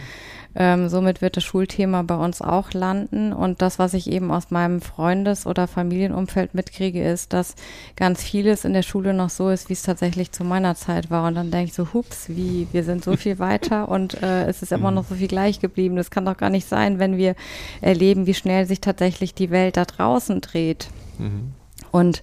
[0.57, 3.33] Ähm, somit wird das Schulthema bei uns auch landen.
[3.33, 7.55] Und das, was ich eben aus meinem Freundes- oder Familienumfeld mitkriege, ist, dass
[7.95, 11.27] ganz vieles in der Schule noch so ist, wie es tatsächlich zu meiner Zeit war.
[11.29, 14.63] Und dann denke ich so, hups, wie, wir sind so viel weiter und äh, es
[14.63, 15.97] ist immer noch so viel gleich geblieben.
[15.97, 17.37] Das kann doch gar nicht sein, wenn wir
[17.81, 20.89] erleben, wie schnell sich tatsächlich die Welt da draußen dreht.
[21.19, 21.53] Mhm.
[21.93, 22.23] Und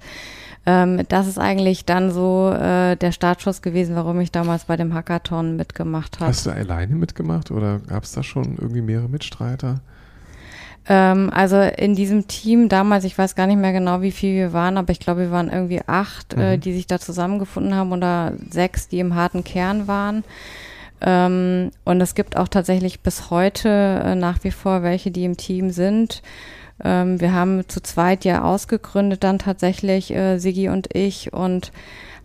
[0.67, 4.93] ähm, das ist eigentlich dann so äh, der Startschuss gewesen, warum ich damals bei dem
[4.93, 6.27] Hackathon mitgemacht habe.
[6.27, 9.79] Hast du alleine mitgemacht oder gab es da schon irgendwie mehrere Mitstreiter?
[10.89, 14.51] Ähm, also in diesem Team damals, ich weiß gar nicht mehr genau, wie viel wir
[14.51, 16.43] waren, aber ich glaube, wir waren irgendwie acht, äh, mhm.
[16.43, 20.25] äh, die sich da zusammengefunden haben oder sechs, die im harten Kern waren.
[20.99, 25.37] Ähm, und es gibt auch tatsächlich bis heute äh, nach wie vor welche, die im
[25.37, 26.21] Team sind.
[26.83, 31.71] Ähm, wir haben zu zweit ja ausgegründet, dann tatsächlich äh, Sigi und ich und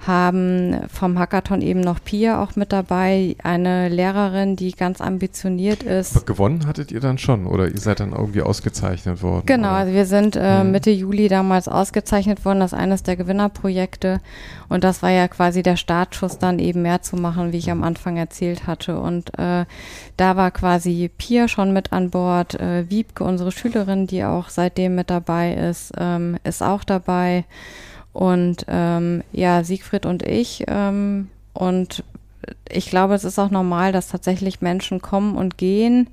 [0.06, 6.16] haben vom Hackathon eben noch Pia auch mit dabei, eine Lehrerin, die ganz ambitioniert ist.
[6.16, 9.46] Aber gewonnen hattet ihr dann schon oder ihr seid dann irgendwie ausgezeichnet worden?
[9.46, 9.76] Genau, oder?
[9.76, 10.72] also wir sind äh, mhm.
[10.72, 14.20] Mitte Juli damals ausgezeichnet worden, das ist eines der Gewinnerprojekte
[14.68, 17.84] und das war ja quasi der Startschuss, dann eben mehr zu machen, wie ich am
[17.84, 19.66] Anfang erzählt hatte und äh,
[20.16, 24.96] da war quasi Pia schon mit an Bord, äh, Wiebke, unsere Schülerin, die auch seitdem
[24.96, 27.44] mit dabei ist, ähm, ist auch dabei.
[28.12, 30.64] Und ähm, ja, Siegfried und ich.
[30.68, 32.04] Ähm, und
[32.68, 36.08] ich glaube, es ist auch normal, dass tatsächlich Menschen kommen und gehen.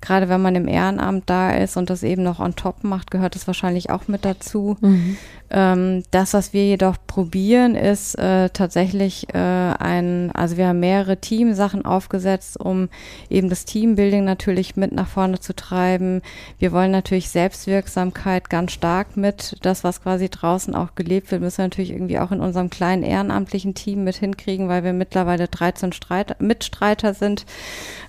[0.00, 3.36] Gerade wenn man im Ehrenamt da ist und das eben noch on top macht, gehört
[3.36, 4.76] es wahrscheinlich auch mit dazu.
[4.80, 5.16] Mhm.
[5.52, 11.16] Ähm, das, was wir jedoch probieren, ist äh, tatsächlich äh, ein, also wir haben mehrere
[11.16, 12.88] Teamsachen aufgesetzt, um
[13.28, 16.22] eben das Teambuilding natürlich mit nach vorne zu treiben.
[16.60, 19.56] Wir wollen natürlich Selbstwirksamkeit ganz stark mit.
[19.62, 23.02] Das, was quasi draußen auch gelebt wird, müssen wir natürlich irgendwie auch in unserem kleinen
[23.02, 27.44] ehrenamtlichen Team mit hinkriegen, weil wir mittlerweile 13 Streiter, Mitstreiter sind,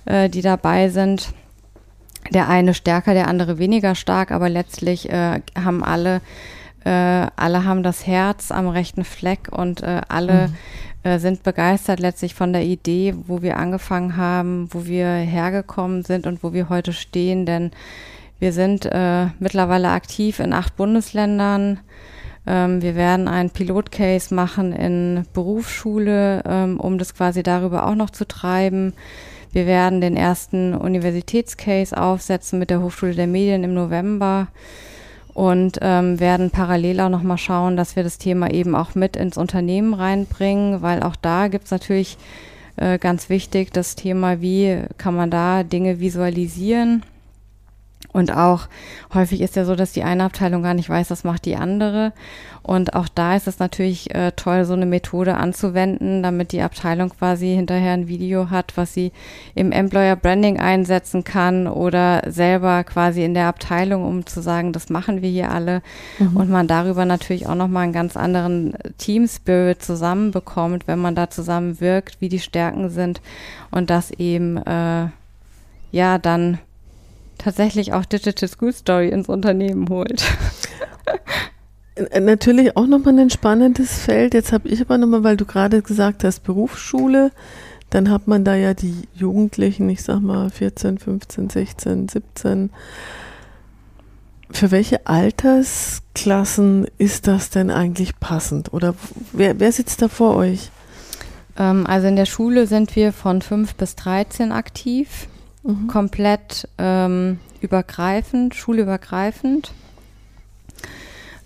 [0.04, 1.32] äh, die dabei sind.
[2.30, 6.20] Der eine stärker, der andere weniger stark, aber letztlich äh, haben alle
[6.84, 11.10] äh, alle haben das Herz am rechten Fleck und äh, alle mhm.
[11.10, 16.26] äh, sind begeistert letztlich von der Idee, wo wir angefangen haben, wo wir hergekommen sind
[16.26, 17.70] und wo wir heute stehen, denn
[18.38, 21.78] wir sind äh, mittlerweile aktiv in acht Bundesländern.
[22.46, 28.10] Ähm, wir werden einen Pilotcase machen in Berufsschule, ähm, um das quasi darüber auch noch
[28.10, 28.94] zu treiben.
[29.52, 34.48] Wir werden den ersten Universitätscase aufsetzen mit der Hochschule der Medien im November
[35.34, 39.36] und ähm, werden parallel auch nochmal schauen, dass wir das Thema eben auch mit ins
[39.36, 42.18] Unternehmen reinbringen, weil auch da gibt es natürlich
[42.76, 47.02] äh, ganz wichtig das Thema, wie kann man da Dinge visualisieren
[48.12, 48.68] und auch
[49.14, 52.12] häufig ist ja so, dass die eine Abteilung gar nicht weiß, was macht die andere.
[52.62, 57.08] Und auch da ist es natürlich äh, toll, so eine Methode anzuwenden, damit die Abteilung
[57.08, 59.12] quasi hinterher ein Video hat, was sie
[59.54, 64.90] im Employer Branding einsetzen kann oder selber quasi in der Abteilung, um zu sagen, das
[64.90, 65.82] machen wir hier alle.
[66.18, 66.36] Mhm.
[66.36, 71.30] Und man darüber natürlich auch nochmal einen ganz anderen Team Spirit zusammenbekommt, wenn man da
[71.30, 73.22] zusammen wirkt, wie die Stärken sind
[73.70, 75.08] und das eben, äh,
[75.90, 76.58] ja, dann
[77.42, 80.24] tatsächlich auch Digital School Story ins Unternehmen holt.
[82.18, 84.34] Natürlich auch nochmal ein spannendes Feld.
[84.34, 87.32] Jetzt habe ich aber nochmal, weil du gerade gesagt hast, Berufsschule,
[87.90, 92.70] dann hat man da ja die Jugendlichen, ich sag mal 14, 15, 16, 17.
[94.50, 98.72] Für welche Altersklassen ist das denn eigentlich passend?
[98.72, 98.94] Oder
[99.32, 100.70] wer, wer sitzt da vor euch?
[101.58, 105.28] Ähm, also in der Schule sind wir von 5 bis 13 aktiv
[105.62, 105.86] mhm.
[105.86, 109.72] komplett ähm, übergreifend, schulübergreifend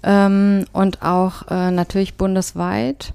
[0.03, 3.13] ähm, und auch äh, natürlich bundesweit.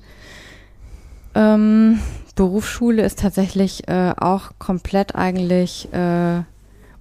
[1.34, 2.00] Ähm,
[2.36, 6.42] Berufsschule ist tatsächlich äh, auch komplett eigentlich äh,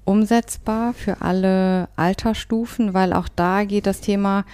[0.05, 4.45] umsetzbar für alle Altersstufen, weil auch da geht das Thema,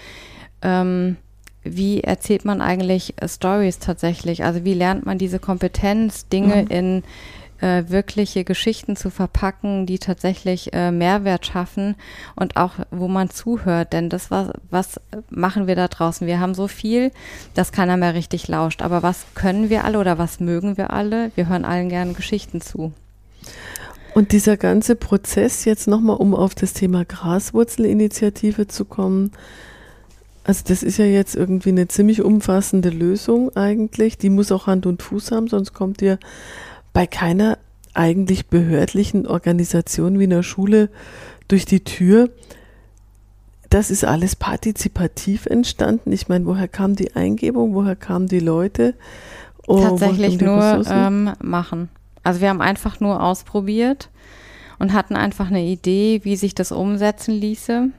[0.63, 1.17] ähm,
[1.63, 4.45] wie erzählt man eigentlich äh, Stories tatsächlich?
[4.45, 6.69] Also wie lernt man diese Kompetenz, Dinge mhm.
[6.69, 7.03] in
[7.61, 11.97] äh, wirkliche Geschichten zu verpacken, die tatsächlich äh, Mehrwert schaffen
[12.35, 13.93] und auch, wo man zuhört.
[13.93, 16.27] Denn das was, was machen wir da draußen?
[16.27, 17.13] Wir haben so viel,
[17.55, 18.83] dass keiner mehr richtig lauscht.
[18.83, 21.31] Aber was können wir alle oder was mögen wir alle?
[21.35, 22.93] Wir hören allen gerne Geschichten zu.
[24.15, 29.33] Und dieser ganze Prozess jetzt nochmal, um auf das Thema Graswurzelinitiative zu kommen,
[30.47, 34.17] also das ist ja jetzt irgendwie eine ziemlich umfassende Lösung eigentlich.
[34.17, 36.19] Die muss auch Hand und Fuß haben, sonst kommt ihr
[36.97, 37.59] bei keiner
[37.93, 40.89] eigentlich behördlichen Organisation wie einer Schule
[41.47, 42.31] durch die Tür.
[43.69, 46.11] Das ist alles partizipativ entstanden.
[46.13, 47.75] Ich meine, woher kam die Eingebung?
[47.75, 48.95] Woher kamen die Leute?
[49.67, 51.91] Oh, Tatsächlich nur ähm, machen.
[52.23, 54.09] Also wir haben einfach nur ausprobiert
[54.79, 57.91] und hatten einfach eine Idee, wie sich das umsetzen ließe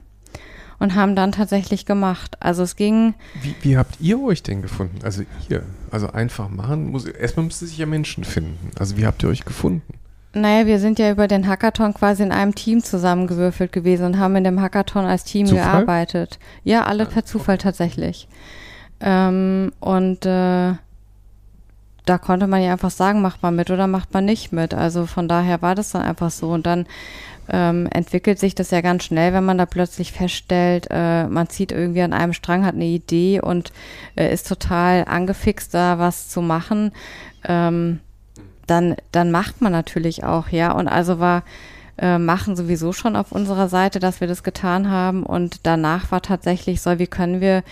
[0.78, 2.36] und haben dann tatsächlich gemacht.
[2.40, 3.14] Also es ging.
[3.42, 4.98] Wie, wie habt ihr euch denn gefunden?
[5.02, 7.04] Also ihr, also einfach machen muss.
[7.06, 8.70] Erstmal müsste sich ja Menschen finden.
[8.78, 9.94] Also wie habt ihr euch gefunden?
[10.34, 14.36] Naja, wir sind ja über den Hackathon quasi in einem Team zusammengewürfelt gewesen und haben
[14.36, 15.64] in dem Hackathon als Team Zufall?
[15.64, 16.38] gearbeitet.
[16.64, 18.28] Ja, alle per Zufall tatsächlich.
[19.00, 20.74] Ähm, und äh,
[22.04, 24.74] da konnte man ja einfach sagen, macht man mit oder macht man nicht mit.
[24.74, 26.50] Also von daher war das dann einfach so.
[26.50, 26.86] Und dann
[27.48, 31.72] ähm, entwickelt sich das ja ganz schnell, wenn man da plötzlich feststellt, äh, man zieht
[31.72, 33.72] irgendwie an einem Strang, hat eine Idee und
[34.16, 36.92] äh, ist total angefixt, da was zu machen,
[37.44, 38.00] ähm,
[38.66, 40.72] dann, dann macht man natürlich auch, ja.
[40.72, 41.42] Und also war
[41.98, 45.24] äh, machen sowieso schon auf unserer Seite, dass wir das getan haben.
[45.24, 47.62] Und danach war tatsächlich so, wie können wir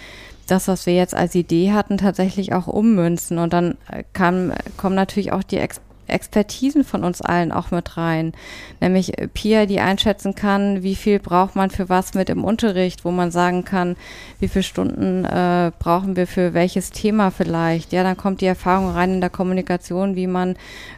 [0.47, 3.39] das, was wir jetzt als Idee hatten, tatsächlich auch ummünzen.
[3.39, 7.97] Und dann äh, kam, kommen natürlich auch die Ex Expertisen von uns allen auch mit
[7.97, 8.33] rein.
[8.81, 13.11] Nämlich Pia, die einschätzen kann, wie viel braucht man für was mit im Unterricht, wo
[13.11, 13.97] man sagen kann,
[14.39, 17.93] wie viele Stunden äh, brauchen wir für welches Thema vielleicht.
[17.93, 20.57] Ja, dann kommt die Erfahrung rein in der Kommunikation, wie man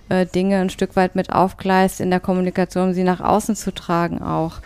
[0.09, 3.73] äh, Dinge ein Stück weit mit aufgleist in der Kommunikation, um sie nach außen zu
[3.73, 4.61] tragen auch.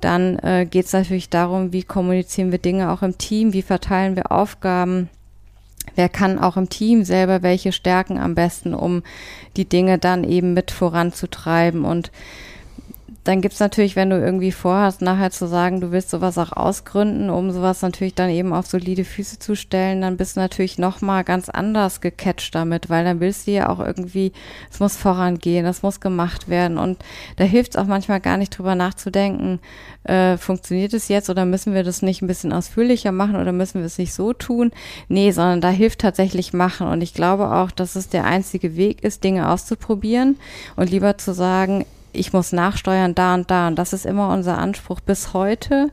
[0.00, 4.16] Dann äh, geht es natürlich darum, wie kommunizieren wir Dinge auch im Team, wie verteilen
[4.16, 5.08] wir Aufgaben
[5.94, 9.02] wer kann auch im Team selber welche Stärken am besten, um
[9.56, 11.84] die Dinge dann eben mit voranzutreiben.
[11.84, 12.10] Und
[13.26, 17.28] dann gibt's natürlich, wenn du irgendwie vorhast, nachher zu sagen, du willst sowas auch ausgründen,
[17.28, 21.24] um sowas natürlich dann eben auf solide Füße zu stellen, dann bist du natürlich nochmal
[21.24, 24.32] ganz anders gecatcht damit, weil dann willst du ja auch irgendwie,
[24.70, 26.98] es muss vorangehen, es muss gemacht werden und
[27.36, 29.58] da hilft es auch manchmal gar nicht drüber nachzudenken,
[30.04, 33.80] äh, funktioniert es jetzt oder müssen wir das nicht ein bisschen ausführlicher machen oder müssen
[33.80, 34.70] wir es nicht so tun?
[35.08, 39.02] Nee, sondern da hilft tatsächlich machen und ich glaube auch, dass es der einzige Weg
[39.02, 40.36] ist, Dinge auszuprobieren
[40.76, 41.84] und lieber zu sagen,
[42.16, 43.68] ich muss nachsteuern da und da.
[43.68, 45.90] Und das ist immer unser Anspruch bis heute,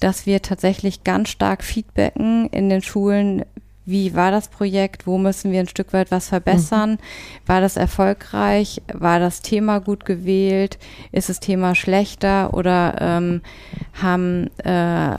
[0.00, 3.44] dass wir tatsächlich ganz stark feedbacken in den Schulen,
[3.84, 6.98] wie war das Projekt, wo müssen wir ein Stück weit was verbessern, mhm.
[7.46, 10.78] war das erfolgreich, war das Thema gut gewählt,
[11.10, 13.42] ist das Thema schlechter oder ähm,
[13.94, 15.16] haben äh,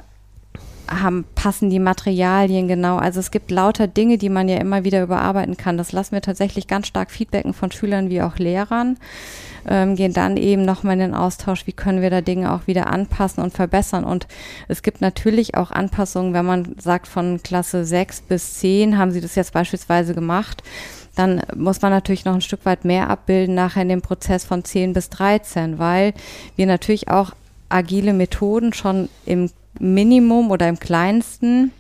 [0.90, 2.98] haben, passen die Materialien genau.
[2.98, 5.78] Also es gibt lauter Dinge, die man ja immer wieder überarbeiten kann.
[5.78, 8.98] Das lassen wir tatsächlich ganz stark Feedbacken von Schülern wie auch Lehrern.
[9.68, 12.88] Ähm, gehen dann eben nochmal in den Austausch, wie können wir da Dinge auch wieder
[12.88, 14.04] anpassen und verbessern.
[14.04, 14.28] Und
[14.68, 19.22] es gibt natürlich auch Anpassungen, wenn man sagt, von Klasse 6 bis 10 haben sie
[19.22, 20.64] das jetzt beispielsweise gemacht
[21.16, 24.64] dann muss man natürlich noch ein Stück weit mehr abbilden nachher in dem Prozess von
[24.64, 26.14] 10 bis 13, weil
[26.56, 27.34] wir natürlich auch
[27.68, 31.72] agile Methoden schon im Minimum oder im kleinsten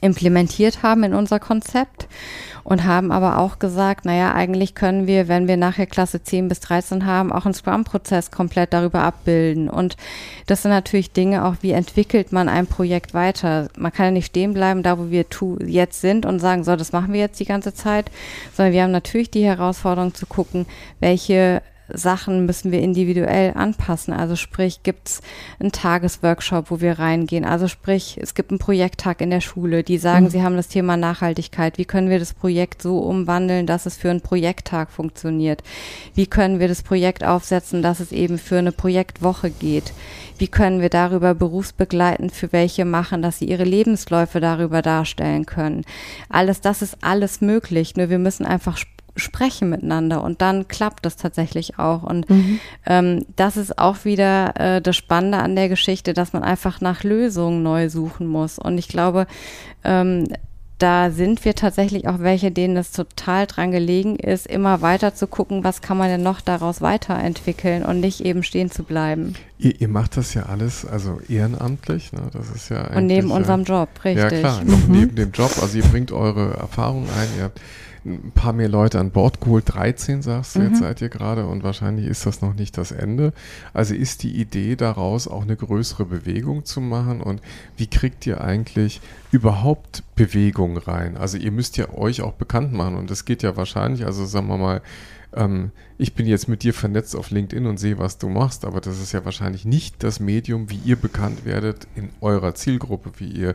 [0.00, 2.08] implementiert haben in unser Konzept
[2.62, 6.60] und haben aber auch gesagt, naja, eigentlich können wir, wenn wir nachher Klasse 10 bis
[6.60, 9.68] 13 haben, auch einen Scrum-Prozess komplett darüber abbilden.
[9.68, 9.96] Und
[10.46, 13.68] das sind natürlich Dinge auch, wie entwickelt man ein Projekt weiter.
[13.76, 15.26] Man kann ja nicht stehen bleiben, da wo wir
[15.66, 18.10] jetzt sind und sagen, so, das machen wir jetzt die ganze Zeit,
[18.54, 20.66] sondern wir haben natürlich die Herausforderung zu gucken,
[21.00, 21.62] welche
[21.92, 24.14] Sachen müssen wir individuell anpassen.
[24.14, 25.22] Also sprich, gibt es
[25.60, 27.44] einen Tagesworkshop, wo wir reingehen.
[27.44, 30.30] Also sprich, es gibt einen Projekttag in der Schule, die sagen, mhm.
[30.30, 31.76] sie haben das Thema Nachhaltigkeit.
[31.76, 35.62] Wie können wir das Projekt so umwandeln, dass es für einen Projekttag funktioniert?
[36.14, 39.92] Wie können wir das Projekt aufsetzen, dass es eben für eine Projektwoche geht?
[40.38, 45.84] Wie können wir darüber berufsbegleitend für welche machen, dass sie ihre Lebensläufe darüber darstellen können?
[46.28, 47.94] Alles, das ist alles möglich.
[47.96, 48.78] Nur wir müssen einfach
[49.16, 52.02] sprechen miteinander und dann klappt das tatsächlich auch.
[52.02, 52.60] Und mhm.
[52.86, 57.04] ähm, das ist auch wieder äh, das Spannende an der Geschichte, dass man einfach nach
[57.04, 58.58] Lösungen neu suchen muss.
[58.58, 59.26] Und ich glaube,
[59.84, 60.26] ähm,
[60.78, 65.28] da sind wir tatsächlich auch welche, denen es total dran gelegen ist, immer weiter zu
[65.28, 69.34] gucken, was kann man denn noch daraus weiterentwickeln und nicht eben stehen zu bleiben.
[69.56, 72.22] Ihr, ihr macht das ja alles also ehrenamtlich, ne?
[72.32, 74.32] Das ist ja und neben unserem Job, richtig.
[74.32, 74.98] Ja klar, noch mhm.
[74.98, 75.52] neben dem Job.
[75.62, 77.60] Also ihr bringt eure Erfahrungen ein, ihr habt
[78.04, 79.64] ein paar mehr Leute an Bord geholt.
[79.66, 80.68] 13 sagst du, mhm.
[80.68, 83.32] jetzt seid ihr gerade und wahrscheinlich ist das noch nicht das Ende.
[83.72, 87.40] Also ist die Idee daraus auch eine größere Bewegung zu machen und
[87.76, 89.00] wie kriegt ihr eigentlich
[89.32, 91.16] überhaupt Bewegung rein?
[91.16, 94.48] Also ihr müsst ja euch auch bekannt machen und das geht ja wahrscheinlich, also sagen
[94.48, 94.82] wir mal,
[95.36, 98.80] ähm, ich bin jetzt mit dir vernetzt auf LinkedIn und sehe, was du machst, aber
[98.80, 103.28] das ist ja wahrscheinlich nicht das Medium, wie ihr bekannt werdet in eurer Zielgruppe, wie
[103.28, 103.54] ihr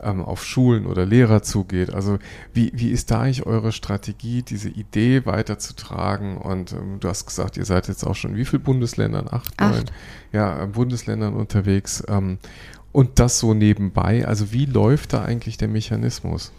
[0.00, 1.92] ähm, auf Schulen oder Lehrer zugeht.
[1.92, 2.18] Also
[2.52, 6.36] wie, wie ist da eigentlich eure Strategie, diese Idee weiterzutragen?
[6.36, 9.28] Und ähm, du hast gesagt, ihr seid jetzt auch schon wie viele Bundesländern?
[9.30, 9.74] Acht, Acht.
[9.74, 9.84] neun?
[10.32, 12.02] Ja, äh, Bundesländern unterwegs.
[12.08, 12.38] Ähm,
[12.92, 14.26] und das so nebenbei.
[14.26, 16.52] Also wie läuft da eigentlich der Mechanismus?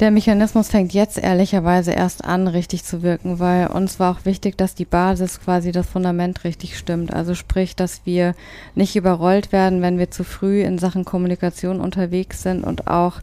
[0.00, 4.56] Der Mechanismus fängt jetzt ehrlicherweise erst an, richtig zu wirken, weil uns war auch wichtig,
[4.56, 7.12] dass die Basis quasi das Fundament richtig stimmt.
[7.12, 8.34] Also sprich, dass wir
[8.74, 13.20] nicht überrollt werden, wenn wir zu früh in Sachen Kommunikation unterwegs sind und auch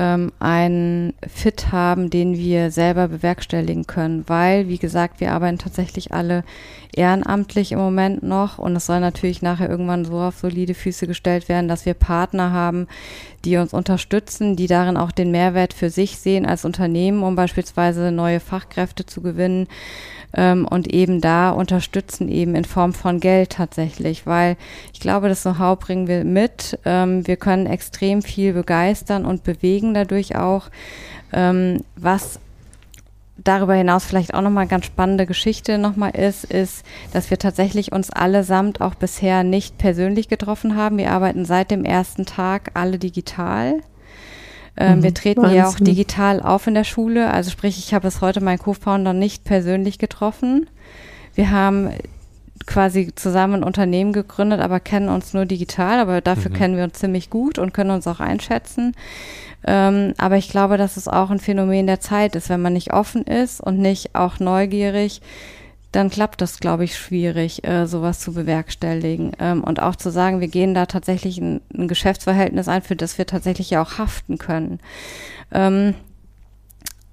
[0.00, 6.10] ähm, einen Fit haben, den wir selber bewerkstelligen können, weil, wie gesagt, wir arbeiten tatsächlich
[6.10, 6.42] alle
[6.96, 11.50] ehrenamtlich im Moment noch und es soll natürlich nachher irgendwann so auf solide Füße gestellt
[11.50, 12.88] werden, dass wir Partner haben,
[13.44, 18.10] die uns unterstützen, die darin auch den Mehrwert für sich sehen als Unternehmen, um beispielsweise
[18.10, 19.68] neue Fachkräfte zu gewinnen
[20.34, 24.56] ähm, und eben da unterstützen eben in Form von Geld tatsächlich, weil
[24.92, 26.78] ich glaube, das Know-how bringen wir mit.
[26.84, 30.68] Ähm, wir können extrem viel begeistern und bewegen dadurch auch,
[31.32, 32.40] ähm, was
[33.44, 38.10] darüber hinaus vielleicht auch nochmal ganz spannende Geschichte nochmal ist, ist, dass wir tatsächlich uns
[38.10, 40.98] allesamt auch bisher nicht persönlich getroffen haben.
[40.98, 43.80] Wir arbeiten seit dem ersten Tag alle digital.
[44.80, 45.58] Ähm, mhm, wir treten Wahnsinn.
[45.58, 47.30] ja auch digital auf in der Schule.
[47.30, 50.68] Also sprich, ich habe bis heute meinen Co-Founder nicht persönlich getroffen.
[51.34, 51.90] Wir haben
[52.66, 56.54] quasi zusammen ein Unternehmen gegründet, aber kennen uns nur digital, aber dafür mhm.
[56.54, 58.94] kennen wir uns ziemlich gut und können uns auch einschätzen.
[59.66, 62.94] Ähm, aber ich glaube, dass es auch ein Phänomen der Zeit ist, wenn man nicht
[62.94, 65.20] offen ist und nicht auch neugierig,
[65.92, 69.32] dann klappt das, glaube ich, schwierig, äh, sowas zu bewerkstelligen.
[69.40, 73.18] Ähm, und auch zu sagen, wir gehen da tatsächlich ein, ein, Geschäftsverhältnis ein, für das
[73.18, 74.78] wir tatsächlich ja auch haften können.
[75.52, 75.94] Ähm,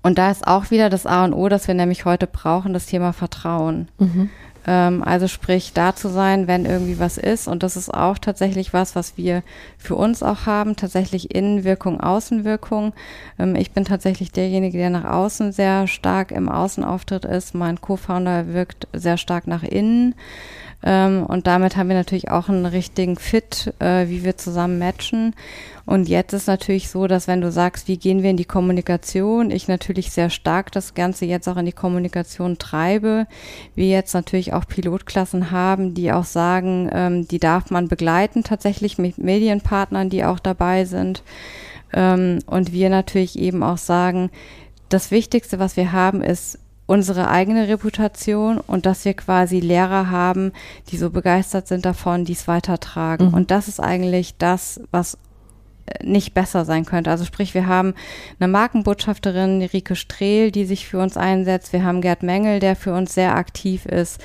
[0.04, 2.86] und da ist auch wieder das A und O, das wir nämlich heute brauchen, das
[2.86, 3.88] Thema Vertrauen.
[3.98, 4.30] Mhm.
[4.68, 7.48] Ähm, also sprich, da zu sein, wenn irgendwie was ist.
[7.48, 9.42] Und das ist auch tatsächlich was, was wir
[9.78, 12.94] für uns auch haben, tatsächlich Innenwirkung, Außenwirkung.
[13.40, 17.56] Ähm, ich bin tatsächlich derjenige, der nach außen sehr stark im Außenauftritt ist.
[17.56, 20.14] Mein Co-Founder wirkt sehr stark nach innen.
[20.84, 25.34] Ähm, und damit haben wir natürlich auch einen richtigen Fit, äh, wie wir zusammen matchen.
[25.86, 29.50] Und jetzt ist natürlich so, dass wenn du sagst, wie gehen wir in die Kommunikation,
[29.52, 33.26] ich natürlich sehr stark das Ganze jetzt auch in die Kommunikation treibe.
[33.74, 38.98] Wir jetzt natürlich auch Pilotklassen haben, die auch sagen, ähm, die darf man begleiten tatsächlich
[38.98, 41.24] mit Medienpartnern, die auch dabei sind.
[41.94, 44.30] Ähm, und wir natürlich eben auch sagen,
[44.90, 50.54] das Wichtigste, was wir haben, ist unsere eigene Reputation und dass wir quasi Lehrer haben,
[50.90, 53.28] die so begeistert sind davon, die es weitertragen.
[53.28, 53.34] Mhm.
[53.34, 55.18] Und das ist eigentlich das, was
[55.86, 57.12] äh, nicht besser sein könnte.
[57.12, 57.94] Also sprich, wir haben
[58.40, 61.74] eine Markenbotschafterin, Rike Strehl, die sich für uns einsetzt.
[61.74, 64.22] Wir haben Gerd Mengel, der für uns sehr aktiv ist.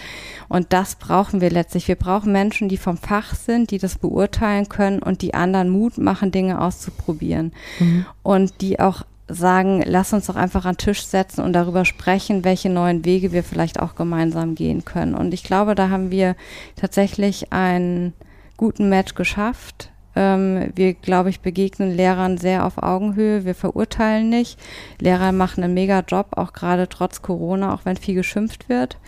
[0.49, 1.89] Und das brauchen wir letztlich.
[1.89, 5.99] Wir brauchen Menschen, die vom Fach sind, die das beurteilen können und die anderen Mut
[5.99, 7.53] machen, Dinge auszuprobieren.
[7.81, 8.07] Mhm.
[8.23, 12.45] Und die auch sagen, lass uns doch einfach an den Tisch setzen und darüber sprechen,
[12.45, 15.15] welche neuen Wege wir vielleicht auch gemeinsam gehen können.
[15.15, 16.37] Und ich glaube, da haben wir
[16.77, 18.13] tatsächlich einen
[18.57, 19.91] guten Match geschafft.
[20.15, 23.45] Ähm, wir, glaube ich, begegnen Lehrern sehr auf Augenhöhe.
[23.45, 24.59] Wir verurteilen nicht.
[25.01, 28.99] Lehrer machen einen mega Job, auch gerade trotz Corona, auch wenn viel geschimpft wird.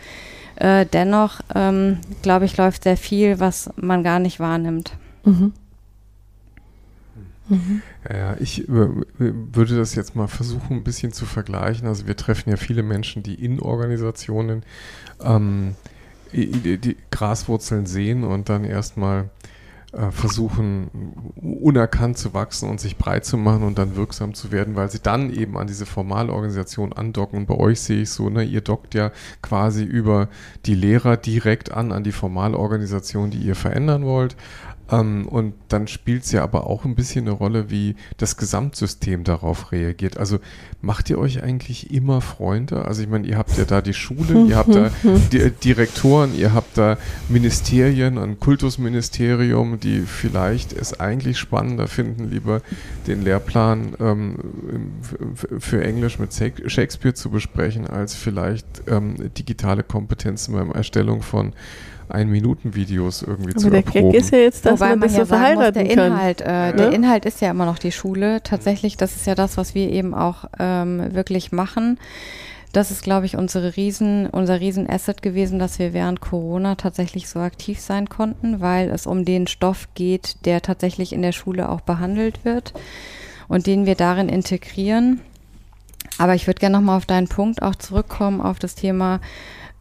[0.57, 4.97] Äh, dennoch, ähm, glaube ich, läuft sehr viel, was man gar nicht wahrnimmt.
[5.25, 5.53] Mhm.
[7.49, 7.83] Mhm.
[8.11, 11.87] Ja, ich würde das jetzt mal versuchen, ein bisschen zu vergleichen.
[11.87, 14.63] Also wir treffen ja viele Menschen, die in Organisationen
[15.23, 15.75] ähm,
[16.33, 19.31] die, die Graswurzeln sehen und dann erstmal
[19.95, 20.91] äh, versuchen,
[21.37, 24.99] unerkannt zu wachsen und sich breit zu machen und dann wirksam zu werden, weil sie
[25.01, 27.39] dann eben an diese formale Organisation andocken.
[27.39, 30.29] Und bei euch sehe ich so, ne, ihr dockt ja quasi über
[30.67, 34.35] die Lehrer direkt an, an die formale Organisation, die ihr verändern wollt.
[34.91, 39.25] Ähm, und dann spielt es ja aber auch ein bisschen eine Rolle, wie das Gesamtsystem
[39.25, 40.19] darauf reagiert.
[40.19, 40.39] Also
[40.83, 42.85] macht ihr euch eigentlich immer Freunde?
[42.85, 44.91] Also ich meine, ihr habt ja da die Schule, ihr habt da
[45.33, 52.61] die Direktoren, ihr habt da Ministerien, ein Kultusministerium, die vielleicht es eigentlich spannender finden, lieber
[53.07, 54.37] den Lehrplan ähm,
[55.59, 61.55] für Englisch mit Shakespeare zu besprechen, als vielleicht ähm, digitale Kompetenzen beim Erstellung von
[62.09, 64.13] ein-Minuten-Videos irgendwie Aber zu der erproben.
[64.13, 66.41] Gag ist ja jetzt, dass Wobei man, man das ja so verheiraten muss, der Inhalt,
[66.41, 66.73] äh, ne?
[66.77, 68.43] der Inhalt ist ja immer noch die Schule.
[68.43, 71.99] Tatsächlich, das ist ja das, was wir eben auch ähm, wirklich machen.
[72.75, 77.39] Das ist, glaube ich, unsere Riesen, unser Riesenasset gewesen, dass wir während Corona tatsächlich so
[77.39, 81.83] aktiv sein konnten, weil es um den Stoff geht, der tatsächlich in der Schule auch
[81.83, 82.75] behandelt wird
[83.47, 85.21] und den wir darin integrieren.
[86.19, 89.21] Aber ich würde gerne nochmal auf deinen Punkt auch zurückkommen, auf das Thema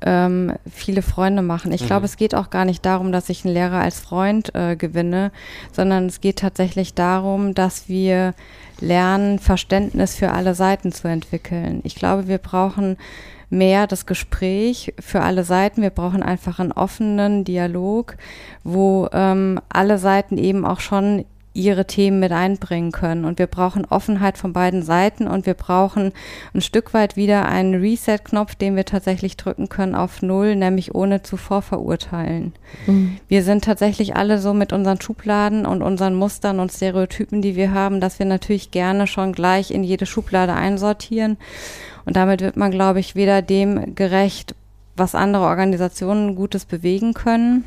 [0.05, 1.71] ähm, viele Freunde machen.
[1.71, 1.87] Ich mhm.
[1.87, 5.31] glaube, es geht auch gar nicht darum, dass ich einen Lehrer als Freund äh, gewinne,
[5.71, 8.33] sondern es geht tatsächlich darum, dass wir
[8.79, 11.81] lernen, Verständnis für alle Seiten zu entwickeln.
[11.83, 12.97] Ich glaube, wir brauchen
[13.49, 15.81] mehr das Gespräch für alle Seiten.
[15.81, 18.17] Wir brauchen einfach einen offenen Dialog,
[18.63, 23.25] wo ähm, alle Seiten eben auch schon ihre Themen mit einbringen können.
[23.25, 26.11] Und wir brauchen Offenheit von beiden Seiten und wir brauchen
[26.53, 31.21] ein Stück weit wieder einen Reset-Knopf, den wir tatsächlich drücken können auf Null, nämlich ohne
[31.21, 32.53] zuvor verurteilen.
[32.87, 33.17] Mhm.
[33.27, 37.71] Wir sind tatsächlich alle so mit unseren Schubladen und unseren Mustern und Stereotypen, die wir
[37.71, 41.37] haben, dass wir natürlich gerne schon gleich in jede Schublade einsortieren.
[42.05, 44.55] Und damit wird man, glaube ich, weder dem gerecht,
[44.95, 47.63] was andere Organisationen Gutes bewegen können,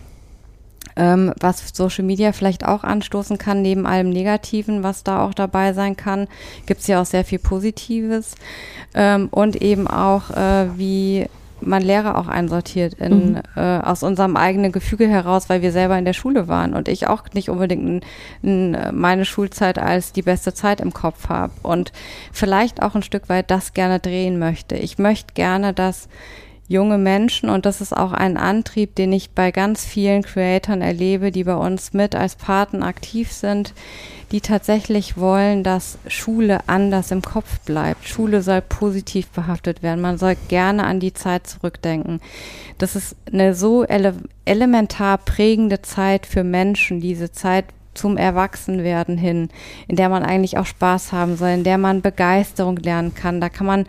[0.96, 5.72] ähm, was Social Media vielleicht auch anstoßen kann, neben allem Negativen, was da auch dabei
[5.72, 6.26] sein kann,
[6.66, 8.34] gibt es ja auch sehr viel Positives.
[8.94, 11.26] Ähm, und eben auch, äh, wie
[11.60, 13.42] man Lehrer auch einsortiert in, mhm.
[13.56, 17.06] äh, aus unserem eigenen Gefüge heraus, weil wir selber in der Schule waren und ich
[17.06, 18.04] auch nicht unbedingt
[18.42, 21.92] n, n, meine Schulzeit als die beste Zeit im Kopf habe und
[22.32, 24.76] vielleicht auch ein Stück weit das gerne drehen möchte.
[24.76, 26.08] Ich möchte gerne, dass
[26.68, 31.30] junge Menschen und das ist auch ein Antrieb, den ich bei ganz vielen Creatoren erlebe,
[31.30, 33.72] die bei uns mit als Paten aktiv sind,
[34.32, 38.08] die tatsächlich wollen, dass Schule anders im Kopf bleibt.
[38.08, 40.00] Schule soll positiv behaftet werden.
[40.00, 42.20] Man soll gerne an die Zeit zurückdenken.
[42.78, 44.14] Das ist eine so ele
[44.44, 49.48] elementar prägende Zeit für Menschen, diese Zeit zum Erwachsenwerden hin,
[49.88, 53.40] in der man eigentlich auch Spaß haben soll, in der man Begeisterung lernen kann.
[53.40, 53.86] Da kann man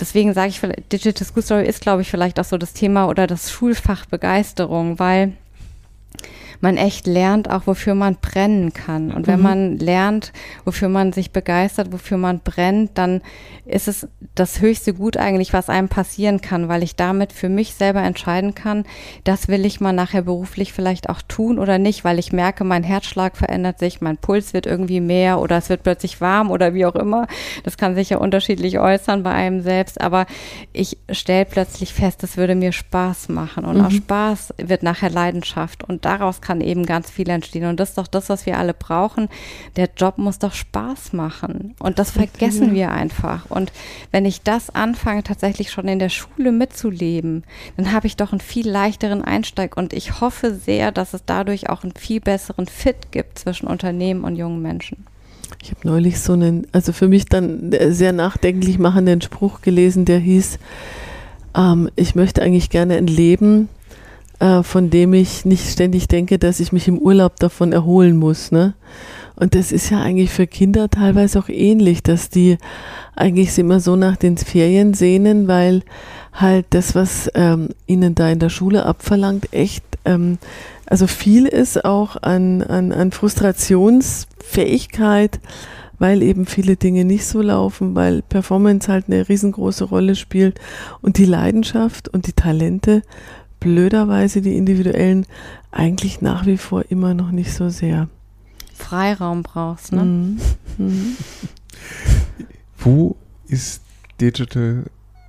[0.00, 0.60] deswegen sage ich,
[0.92, 4.98] Digital School Story ist, glaube ich, vielleicht auch so das Thema oder das Schulfach Begeisterung,
[4.98, 5.32] weil
[6.60, 9.12] man echt lernt auch, wofür man brennen kann.
[9.12, 9.42] Und wenn mhm.
[9.42, 10.32] man lernt,
[10.64, 13.22] wofür man sich begeistert, wofür man brennt, dann
[13.66, 17.74] ist es das höchste Gut eigentlich, was einem passieren kann, weil ich damit für mich
[17.74, 18.84] selber entscheiden kann,
[19.24, 22.82] das will ich mal nachher beruflich vielleicht auch tun oder nicht, weil ich merke, mein
[22.82, 26.86] Herzschlag verändert sich, mein Puls wird irgendwie mehr oder es wird plötzlich warm oder wie
[26.86, 27.26] auch immer.
[27.62, 30.26] Das kann sich ja unterschiedlich äußern bei einem selbst, aber
[30.72, 33.84] ich stelle plötzlich fest, es würde mir Spaß machen und mhm.
[33.86, 37.64] aus Spaß wird nachher Leidenschaft und daraus kann eben ganz viel entstehen.
[37.64, 39.28] Und das ist doch das, was wir alle brauchen.
[39.76, 41.74] Der Job muss doch Spaß machen.
[41.80, 43.50] Und das vergessen wir einfach.
[43.50, 43.72] Und
[44.12, 47.42] wenn ich das anfange, tatsächlich schon in der Schule mitzuleben,
[47.76, 51.68] dann habe ich doch einen viel leichteren Einsteig und ich hoffe sehr, dass es dadurch
[51.70, 55.06] auch einen viel besseren Fit gibt zwischen Unternehmen und jungen Menschen.
[55.62, 60.18] Ich habe neulich so einen, also für mich dann sehr nachdenklich machenden Spruch gelesen, der
[60.18, 60.58] hieß,
[61.56, 63.68] ähm, ich möchte eigentlich gerne ein Leben,
[64.40, 68.52] äh, von dem ich nicht ständig denke, dass ich mich im Urlaub davon erholen muss.
[68.52, 68.74] Ne?
[69.36, 72.56] Und das ist ja eigentlich für Kinder teilweise auch ähnlich, dass die
[73.16, 75.82] eigentlich immer so nach den Ferien sehnen, weil
[76.32, 80.38] halt das, was ähm, ihnen da in der Schule abverlangt, echt, ähm,
[80.86, 85.40] also viel ist auch an, an, an Frustrationsfähigkeit,
[85.98, 90.60] weil eben viele Dinge nicht so laufen, weil Performance halt eine riesengroße Rolle spielt
[91.02, 93.02] und die Leidenschaft und die Talente,
[93.64, 95.26] blöderweise die individuellen,
[95.72, 98.08] eigentlich nach wie vor immer noch nicht so sehr.
[98.74, 100.04] Freiraum brauchst, ne?
[100.04, 100.40] Mhm.
[100.76, 101.16] Mhm.
[102.78, 103.16] Wo
[103.48, 103.80] ist
[104.20, 104.84] Digital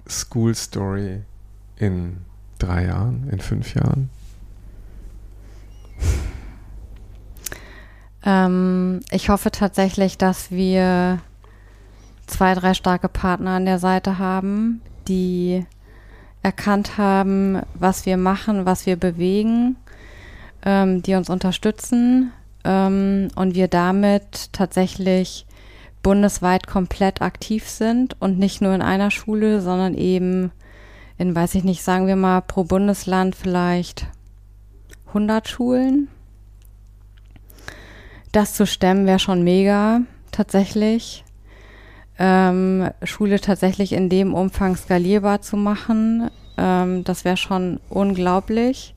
[0.07, 1.21] School Story
[1.77, 2.17] in
[2.59, 4.09] drei Jahren, in fünf Jahren?
[8.25, 11.19] Ähm, ich hoffe tatsächlich, dass wir
[12.27, 15.65] zwei, drei starke Partner an der Seite haben, die
[16.45, 19.77] erkannt haben, was wir machen, was wir bewegen,
[20.63, 22.31] ähm, die uns unterstützen,
[22.63, 25.47] ähm, und wir damit tatsächlich
[26.03, 30.51] bundesweit komplett aktiv sind und nicht nur in einer Schule, sondern eben
[31.17, 34.05] in, weiß ich nicht, sagen wir mal pro Bundesland vielleicht
[35.07, 36.09] 100 Schulen.
[38.31, 41.24] Das zu stemmen wäre schon mega, tatsächlich.
[42.17, 48.95] Ähm, Schule tatsächlich in dem Umfang skalierbar zu machen, ähm, das wäre schon unglaublich.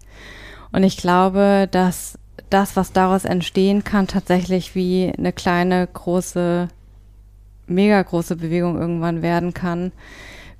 [0.73, 2.19] Und ich glaube, dass
[2.51, 6.69] das, was daraus entstehen kann, tatsächlich wie eine kleine, große,
[7.67, 9.93] mega große Bewegung irgendwann werden kann,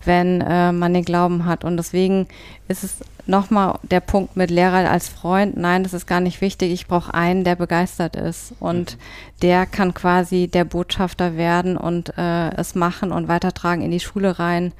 [0.05, 1.65] wenn äh, man den Glauben hat.
[1.65, 2.27] Und deswegen
[2.69, 5.57] ist es nochmal der Punkt mit Lehrer als Freund.
[5.57, 6.73] Nein, das ist gar nicht wichtig.
[6.73, 8.55] Ich brauche einen, der begeistert ist.
[8.61, 9.01] Und mhm.
[9.43, 14.39] der kann quasi der Botschafter werden und äh, es machen und weitertragen in die Schule
[14.39, 14.73] rein.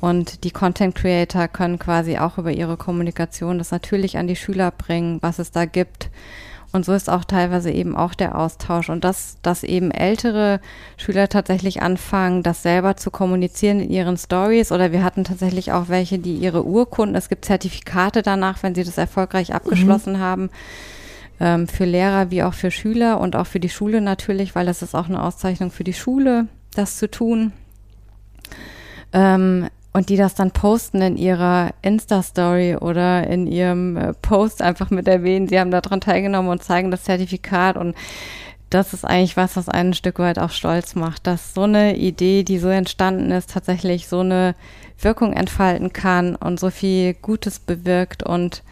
[0.00, 4.72] Und die Content Creator können quasi auch über ihre Kommunikation das natürlich an die Schüler
[4.72, 6.10] bringen, was es da gibt.
[6.72, 8.88] Und so ist auch teilweise eben auch der Austausch.
[8.88, 10.60] Und dass, dass eben ältere
[10.96, 14.72] Schüler tatsächlich anfangen, das selber zu kommunizieren in ihren Stories.
[14.72, 18.84] Oder wir hatten tatsächlich auch welche, die ihre Urkunden, es gibt Zertifikate danach, wenn sie
[18.84, 19.56] das erfolgreich mhm.
[19.56, 20.20] abgeschlossen mhm.
[20.20, 20.50] haben,
[21.40, 24.80] ähm, für Lehrer wie auch für Schüler und auch für die Schule natürlich, weil das
[24.80, 27.52] ist auch eine Auszeichnung für die Schule, das zu tun.
[29.12, 34.90] Ähm, und die das dann posten in ihrer Insta-Story oder in ihrem äh, Post einfach
[34.90, 37.94] mit erwähnen, sie haben daran teilgenommen und zeigen das Zertifikat und
[38.70, 41.96] das ist eigentlich was, was einen ein Stück weit auch stolz macht, dass so eine
[41.96, 44.54] Idee, die so entstanden ist, tatsächlich so eine
[44.98, 48.62] Wirkung entfalten kann und so viel Gutes bewirkt und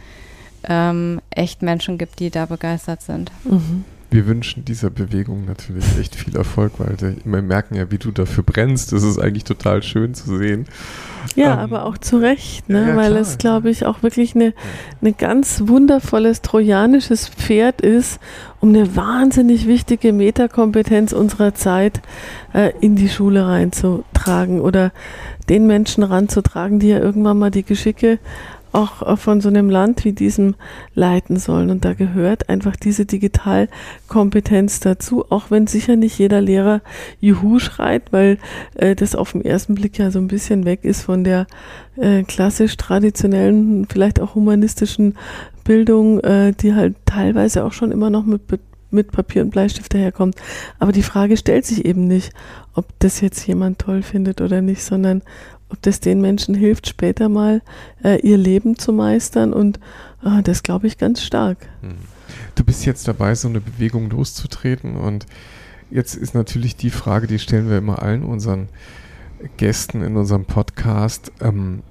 [0.65, 3.31] ähm, echt Menschen gibt, die da begeistert sind.
[3.45, 3.85] Mhm.
[4.11, 8.43] Wir wünschen dieser Bewegung natürlich echt viel Erfolg, weil wir merken ja, wie du dafür
[8.43, 8.93] brennst.
[8.93, 10.67] Das ist eigentlich total schön zu sehen.
[11.37, 12.89] Ja, ähm, aber auch zu Recht, ne?
[12.89, 14.53] Ja, weil klar, es, glaube ich, auch wirklich eine,
[15.01, 18.19] eine ganz wundervolles trojanisches Pferd ist,
[18.61, 22.01] um eine wahnsinnig wichtige Metakompetenz unserer Zeit
[22.53, 24.93] äh, in die Schule reinzutragen oder
[25.49, 28.19] den Menschen ranzutragen, die ja irgendwann mal die Geschicke
[28.73, 30.55] auch von so einem Land wie diesem
[30.95, 31.71] leiten sollen.
[31.71, 36.81] Und da gehört einfach diese Digitalkompetenz dazu, auch wenn sicher nicht jeder Lehrer
[37.21, 38.39] Juhu schreit, weil
[38.75, 41.47] äh, das auf den ersten Blick ja so ein bisschen weg ist von der
[41.97, 45.17] äh, klassisch traditionellen, vielleicht auch humanistischen
[45.65, 48.43] Bildung, äh, die halt teilweise auch schon immer noch mit
[48.91, 50.37] mit Papier und Bleistift daherkommt.
[50.79, 52.33] Aber die Frage stellt sich eben nicht,
[52.75, 55.23] ob das jetzt jemand toll findet oder nicht, sondern
[55.71, 57.63] ob das den Menschen hilft, später mal
[58.05, 59.53] äh, ihr Leben zu meistern.
[59.53, 59.79] Und
[60.25, 61.69] äh, das glaube ich ganz stark.
[61.83, 61.95] Hm.
[62.55, 64.97] Du bist jetzt dabei, so eine Bewegung loszutreten.
[64.97, 65.27] Und
[65.91, 68.69] jetzt ist natürlich die Frage, die stellen wir immer allen unseren
[69.57, 71.33] Gästen in unserem Podcast.
[71.41, 71.83] Ähm,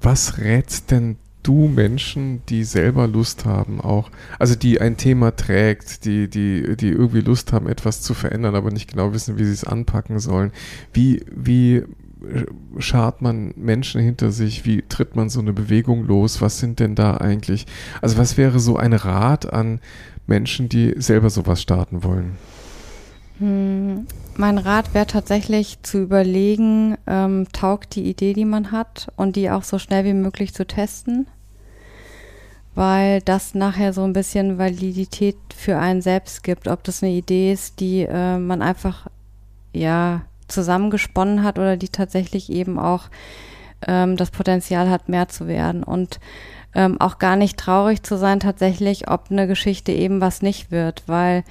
[0.00, 6.04] was rätst denn du Menschen, die selber Lust haben, auch, also die ein Thema trägt,
[6.04, 9.52] die, die, die irgendwie Lust haben, etwas zu verändern, aber nicht genau wissen, wie sie
[9.52, 10.52] es anpacken sollen.
[10.92, 11.84] Wie, wie
[12.78, 14.64] schart man Menschen hinter sich?
[14.64, 16.40] Wie tritt man so eine Bewegung los?
[16.40, 17.66] Was sind denn da eigentlich?
[18.00, 19.80] Also was wäre so ein Rat an
[20.26, 22.36] Menschen, die selber sowas starten wollen?
[23.38, 24.06] Hm,
[24.36, 29.50] mein Rat wäre tatsächlich zu überlegen, ähm, taugt die Idee, die man hat und die
[29.50, 31.26] auch so schnell wie möglich zu testen,
[32.74, 37.52] weil das nachher so ein bisschen Validität für einen selbst gibt, ob das eine Idee
[37.52, 39.06] ist, die äh, man einfach
[39.72, 43.04] ja zusammengesponnen hat oder die tatsächlich eben auch
[43.86, 46.18] ähm, das Potenzial hat, mehr zu werden und
[46.74, 51.02] ähm, auch gar nicht traurig zu sein tatsächlich, ob eine Geschichte eben was nicht wird,
[51.06, 51.44] weil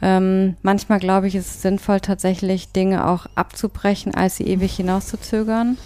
[0.00, 5.78] ähm, manchmal glaube ich, ist es sinnvoll, tatsächlich Dinge auch abzubrechen, als sie ewig hinauszuzögern.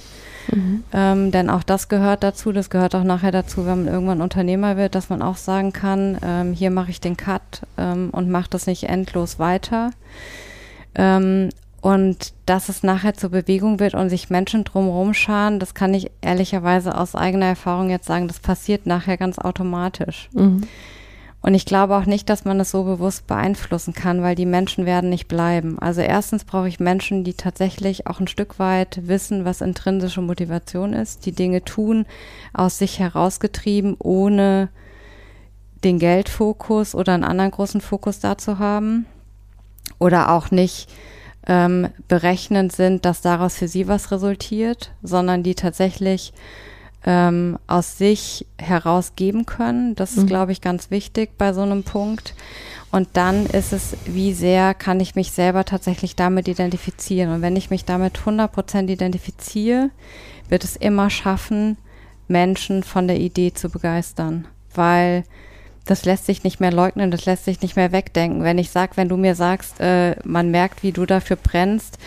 [0.52, 0.84] Mhm.
[0.92, 4.76] Ähm, denn auch das gehört dazu, das gehört auch nachher dazu, wenn man irgendwann Unternehmer
[4.76, 8.50] wird, dass man auch sagen kann, ähm, hier mache ich den Cut ähm, und mache
[8.50, 9.90] das nicht endlos weiter.
[11.80, 16.10] Und dass es nachher zur Bewegung wird und sich Menschen drumherum scharen, das kann ich
[16.20, 20.28] ehrlicherweise aus eigener Erfahrung jetzt sagen, das passiert nachher ganz automatisch.
[20.32, 20.62] Mhm.
[21.46, 24.84] Und ich glaube auch nicht, dass man es so bewusst beeinflussen kann, weil die Menschen
[24.84, 25.78] werden nicht bleiben.
[25.78, 30.92] Also erstens brauche ich Menschen, die tatsächlich auch ein Stück weit wissen, was intrinsische Motivation
[30.92, 32.04] ist, die Dinge tun,
[32.52, 34.70] aus sich herausgetrieben, ohne
[35.84, 39.06] den Geldfokus oder einen anderen großen Fokus dazu haben.
[40.00, 40.88] Oder auch nicht
[41.46, 46.32] ähm, berechnend sind, dass daraus für sie was resultiert, sondern die tatsächlich
[47.04, 49.94] ähm, aus sich herausgeben können.
[49.94, 50.28] Das ist, mhm.
[50.28, 52.34] glaube ich, ganz wichtig bei so einem Punkt.
[52.90, 57.32] Und dann ist es, wie sehr kann ich mich selber tatsächlich damit identifizieren.
[57.32, 59.90] Und wenn ich mich damit 100% identifiziere,
[60.48, 61.76] wird es immer schaffen,
[62.28, 64.48] Menschen von der Idee zu begeistern.
[64.74, 65.24] Weil
[65.86, 68.42] das lässt sich nicht mehr leugnen, das lässt sich nicht mehr wegdenken.
[68.42, 71.98] Wenn ich sage, wenn du mir sagst, äh, man merkt, wie du dafür brennst,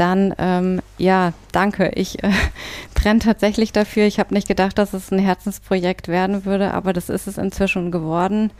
[0.00, 1.90] dann ähm, ja, danke.
[1.94, 2.30] Ich äh,
[2.94, 4.04] brenne tatsächlich dafür.
[4.06, 7.90] Ich habe nicht gedacht, dass es ein Herzensprojekt werden würde, aber das ist es inzwischen
[7.90, 8.50] geworden.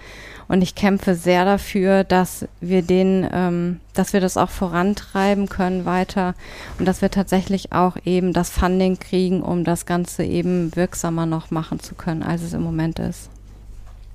[0.49, 5.87] Und ich kämpfe sehr dafür, dass wir den, ähm, dass wir das auch vorantreiben können
[5.87, 6.35] weiter
[6.79, 11.51] und dass wir tatsächlich auch eben das Funding kriegen, um das Ganze eben wirksamer noch
[11.51, 13.31] machen zu können, als es im Moment ist.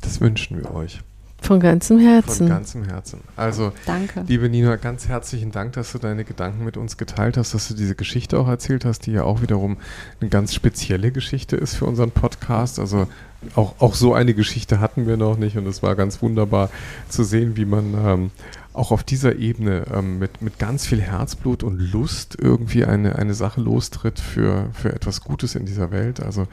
[0.06, 1.02] Das wünschen wir euch.
[1.42, 2.48] Von ganzem Herzen.
[2.48, 3.20] Von ganzem Herzen.
[3.36, 4.24] Also, Danke.
[4.28, 7.74] liebe Nina, ganz herzlichen Dank, dass du deine Gedanken mit uns geteilt hast, dass du
[7.74, 9.78] diese Geschichte auch erzählt hast, die ja auch wiederum
[10.22, 12.80] eine ganz spezielle Geschichte ist für unseren Podcast.
[12.80, 13.08] Also
[13.56, 16.70] auch, auch so eine Geschichte hatten wir noch nicht und es war ganz wunderbar
[17.10, 18.32] zu sehen, wie man ähm,
[18.74, 23.34] auch auf dieser Ebene ähm, mit, mit ganz viel Herzblut und Lust irgendwie eine, eine
[23.34, 26.22] Sache lostritt für, für etwas Gutes in dieser Welt.
[26.22, 26.48] Also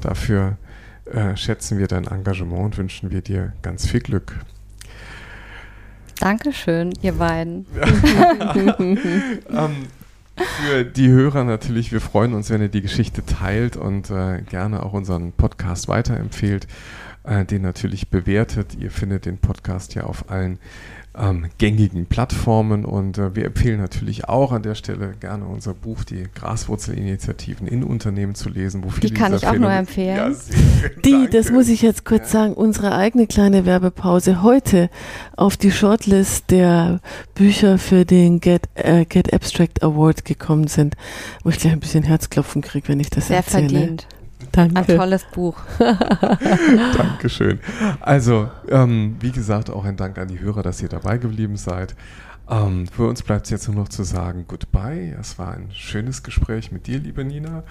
[0.00, 0.56] dafür
[1.12, 4.34] äh, schätzen wir dein Engagement und wünschen wir dir ganz viel Glück.
[6.20, 7.66] Dankeschön, ihr beiden.
[8.78, 9.86] ähm,
[10.36, 14.82] für die Hörer natürlich, wir freuen uns, wenn ihr die Geschichte teilt und äh, gerne
[14.82, 16.66] auch unseren Podcast weiterempfehlt,
[17.24, 18.76] äh, den natürlich bewertet.
[18.78, 20.58] Ihr findet den Podcast ja auf allen
[21.18, 22.84] ähm, gängigen Plattformen.
[22.84, 27.82] Und äh, wir empfehlen natürlich auch an der Stelle gerne unser Buch, die Graswurzelinitiativen in
[27.82, 28.84] Unternehmen zu lesen.
[28.84, 30.16] Wo die kann ich auch nur empfehlen.
[30.16, 30.28] Ja,
[31.04, 31.30] die, danke.
[31.30, 32.40] das muss ich jetzt kurz ja.
[32.40, 34.90] sagen, unsere eigene kleine Werbepause heute
[35.36, 37.00] auf die Shortlist der
[37.34, 40.96] Bücher für den Get, äh, Get Abstract Award gekommen sind,
[41.42, 43.68] wo ich gleich ein bisschen Herzklopfen kriege, wenn ich das Sehr erzähle.
[43.68, 44.06] Sehr verdient.
[44.52, 44.78] Danke.
[44.78, 45.56] Ein tolles Buch.
[46.96, 47.60] Dankeschön.
[48.00, 51.94] Also, ähm, wie gesagt, auch ein Dank an die Hörer, dass ihr dabei geblieben seid.
[52.48, 55.16] Ähm, für uns bleibt es jetzt nur noch zu sagen, goodbye.
[55.20, 57.62] Es war ein schönes Gespräch mit dir, liebe Nina.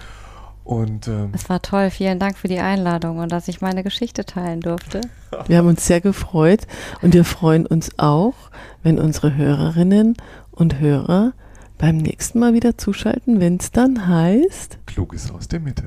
[0.64, 1.90] Und, ähm, es war toll.
[1.90, 5.00] Vielen Dank für die Einladung und dass ich meine Geschichte teilen durfte.
[5.46, 6.66] Wir haben uns sehr gefreut
[7.02, 8.34] und wir freuen uns auch,
[8.82, 10.16] wenn unsere Hörerinnen
[10.50, 11.32] und Hörer
[11.78, 15.86] beim nächsten Mal wieder zuschalten, wenn es dann heißt Kluges aus der Mitte.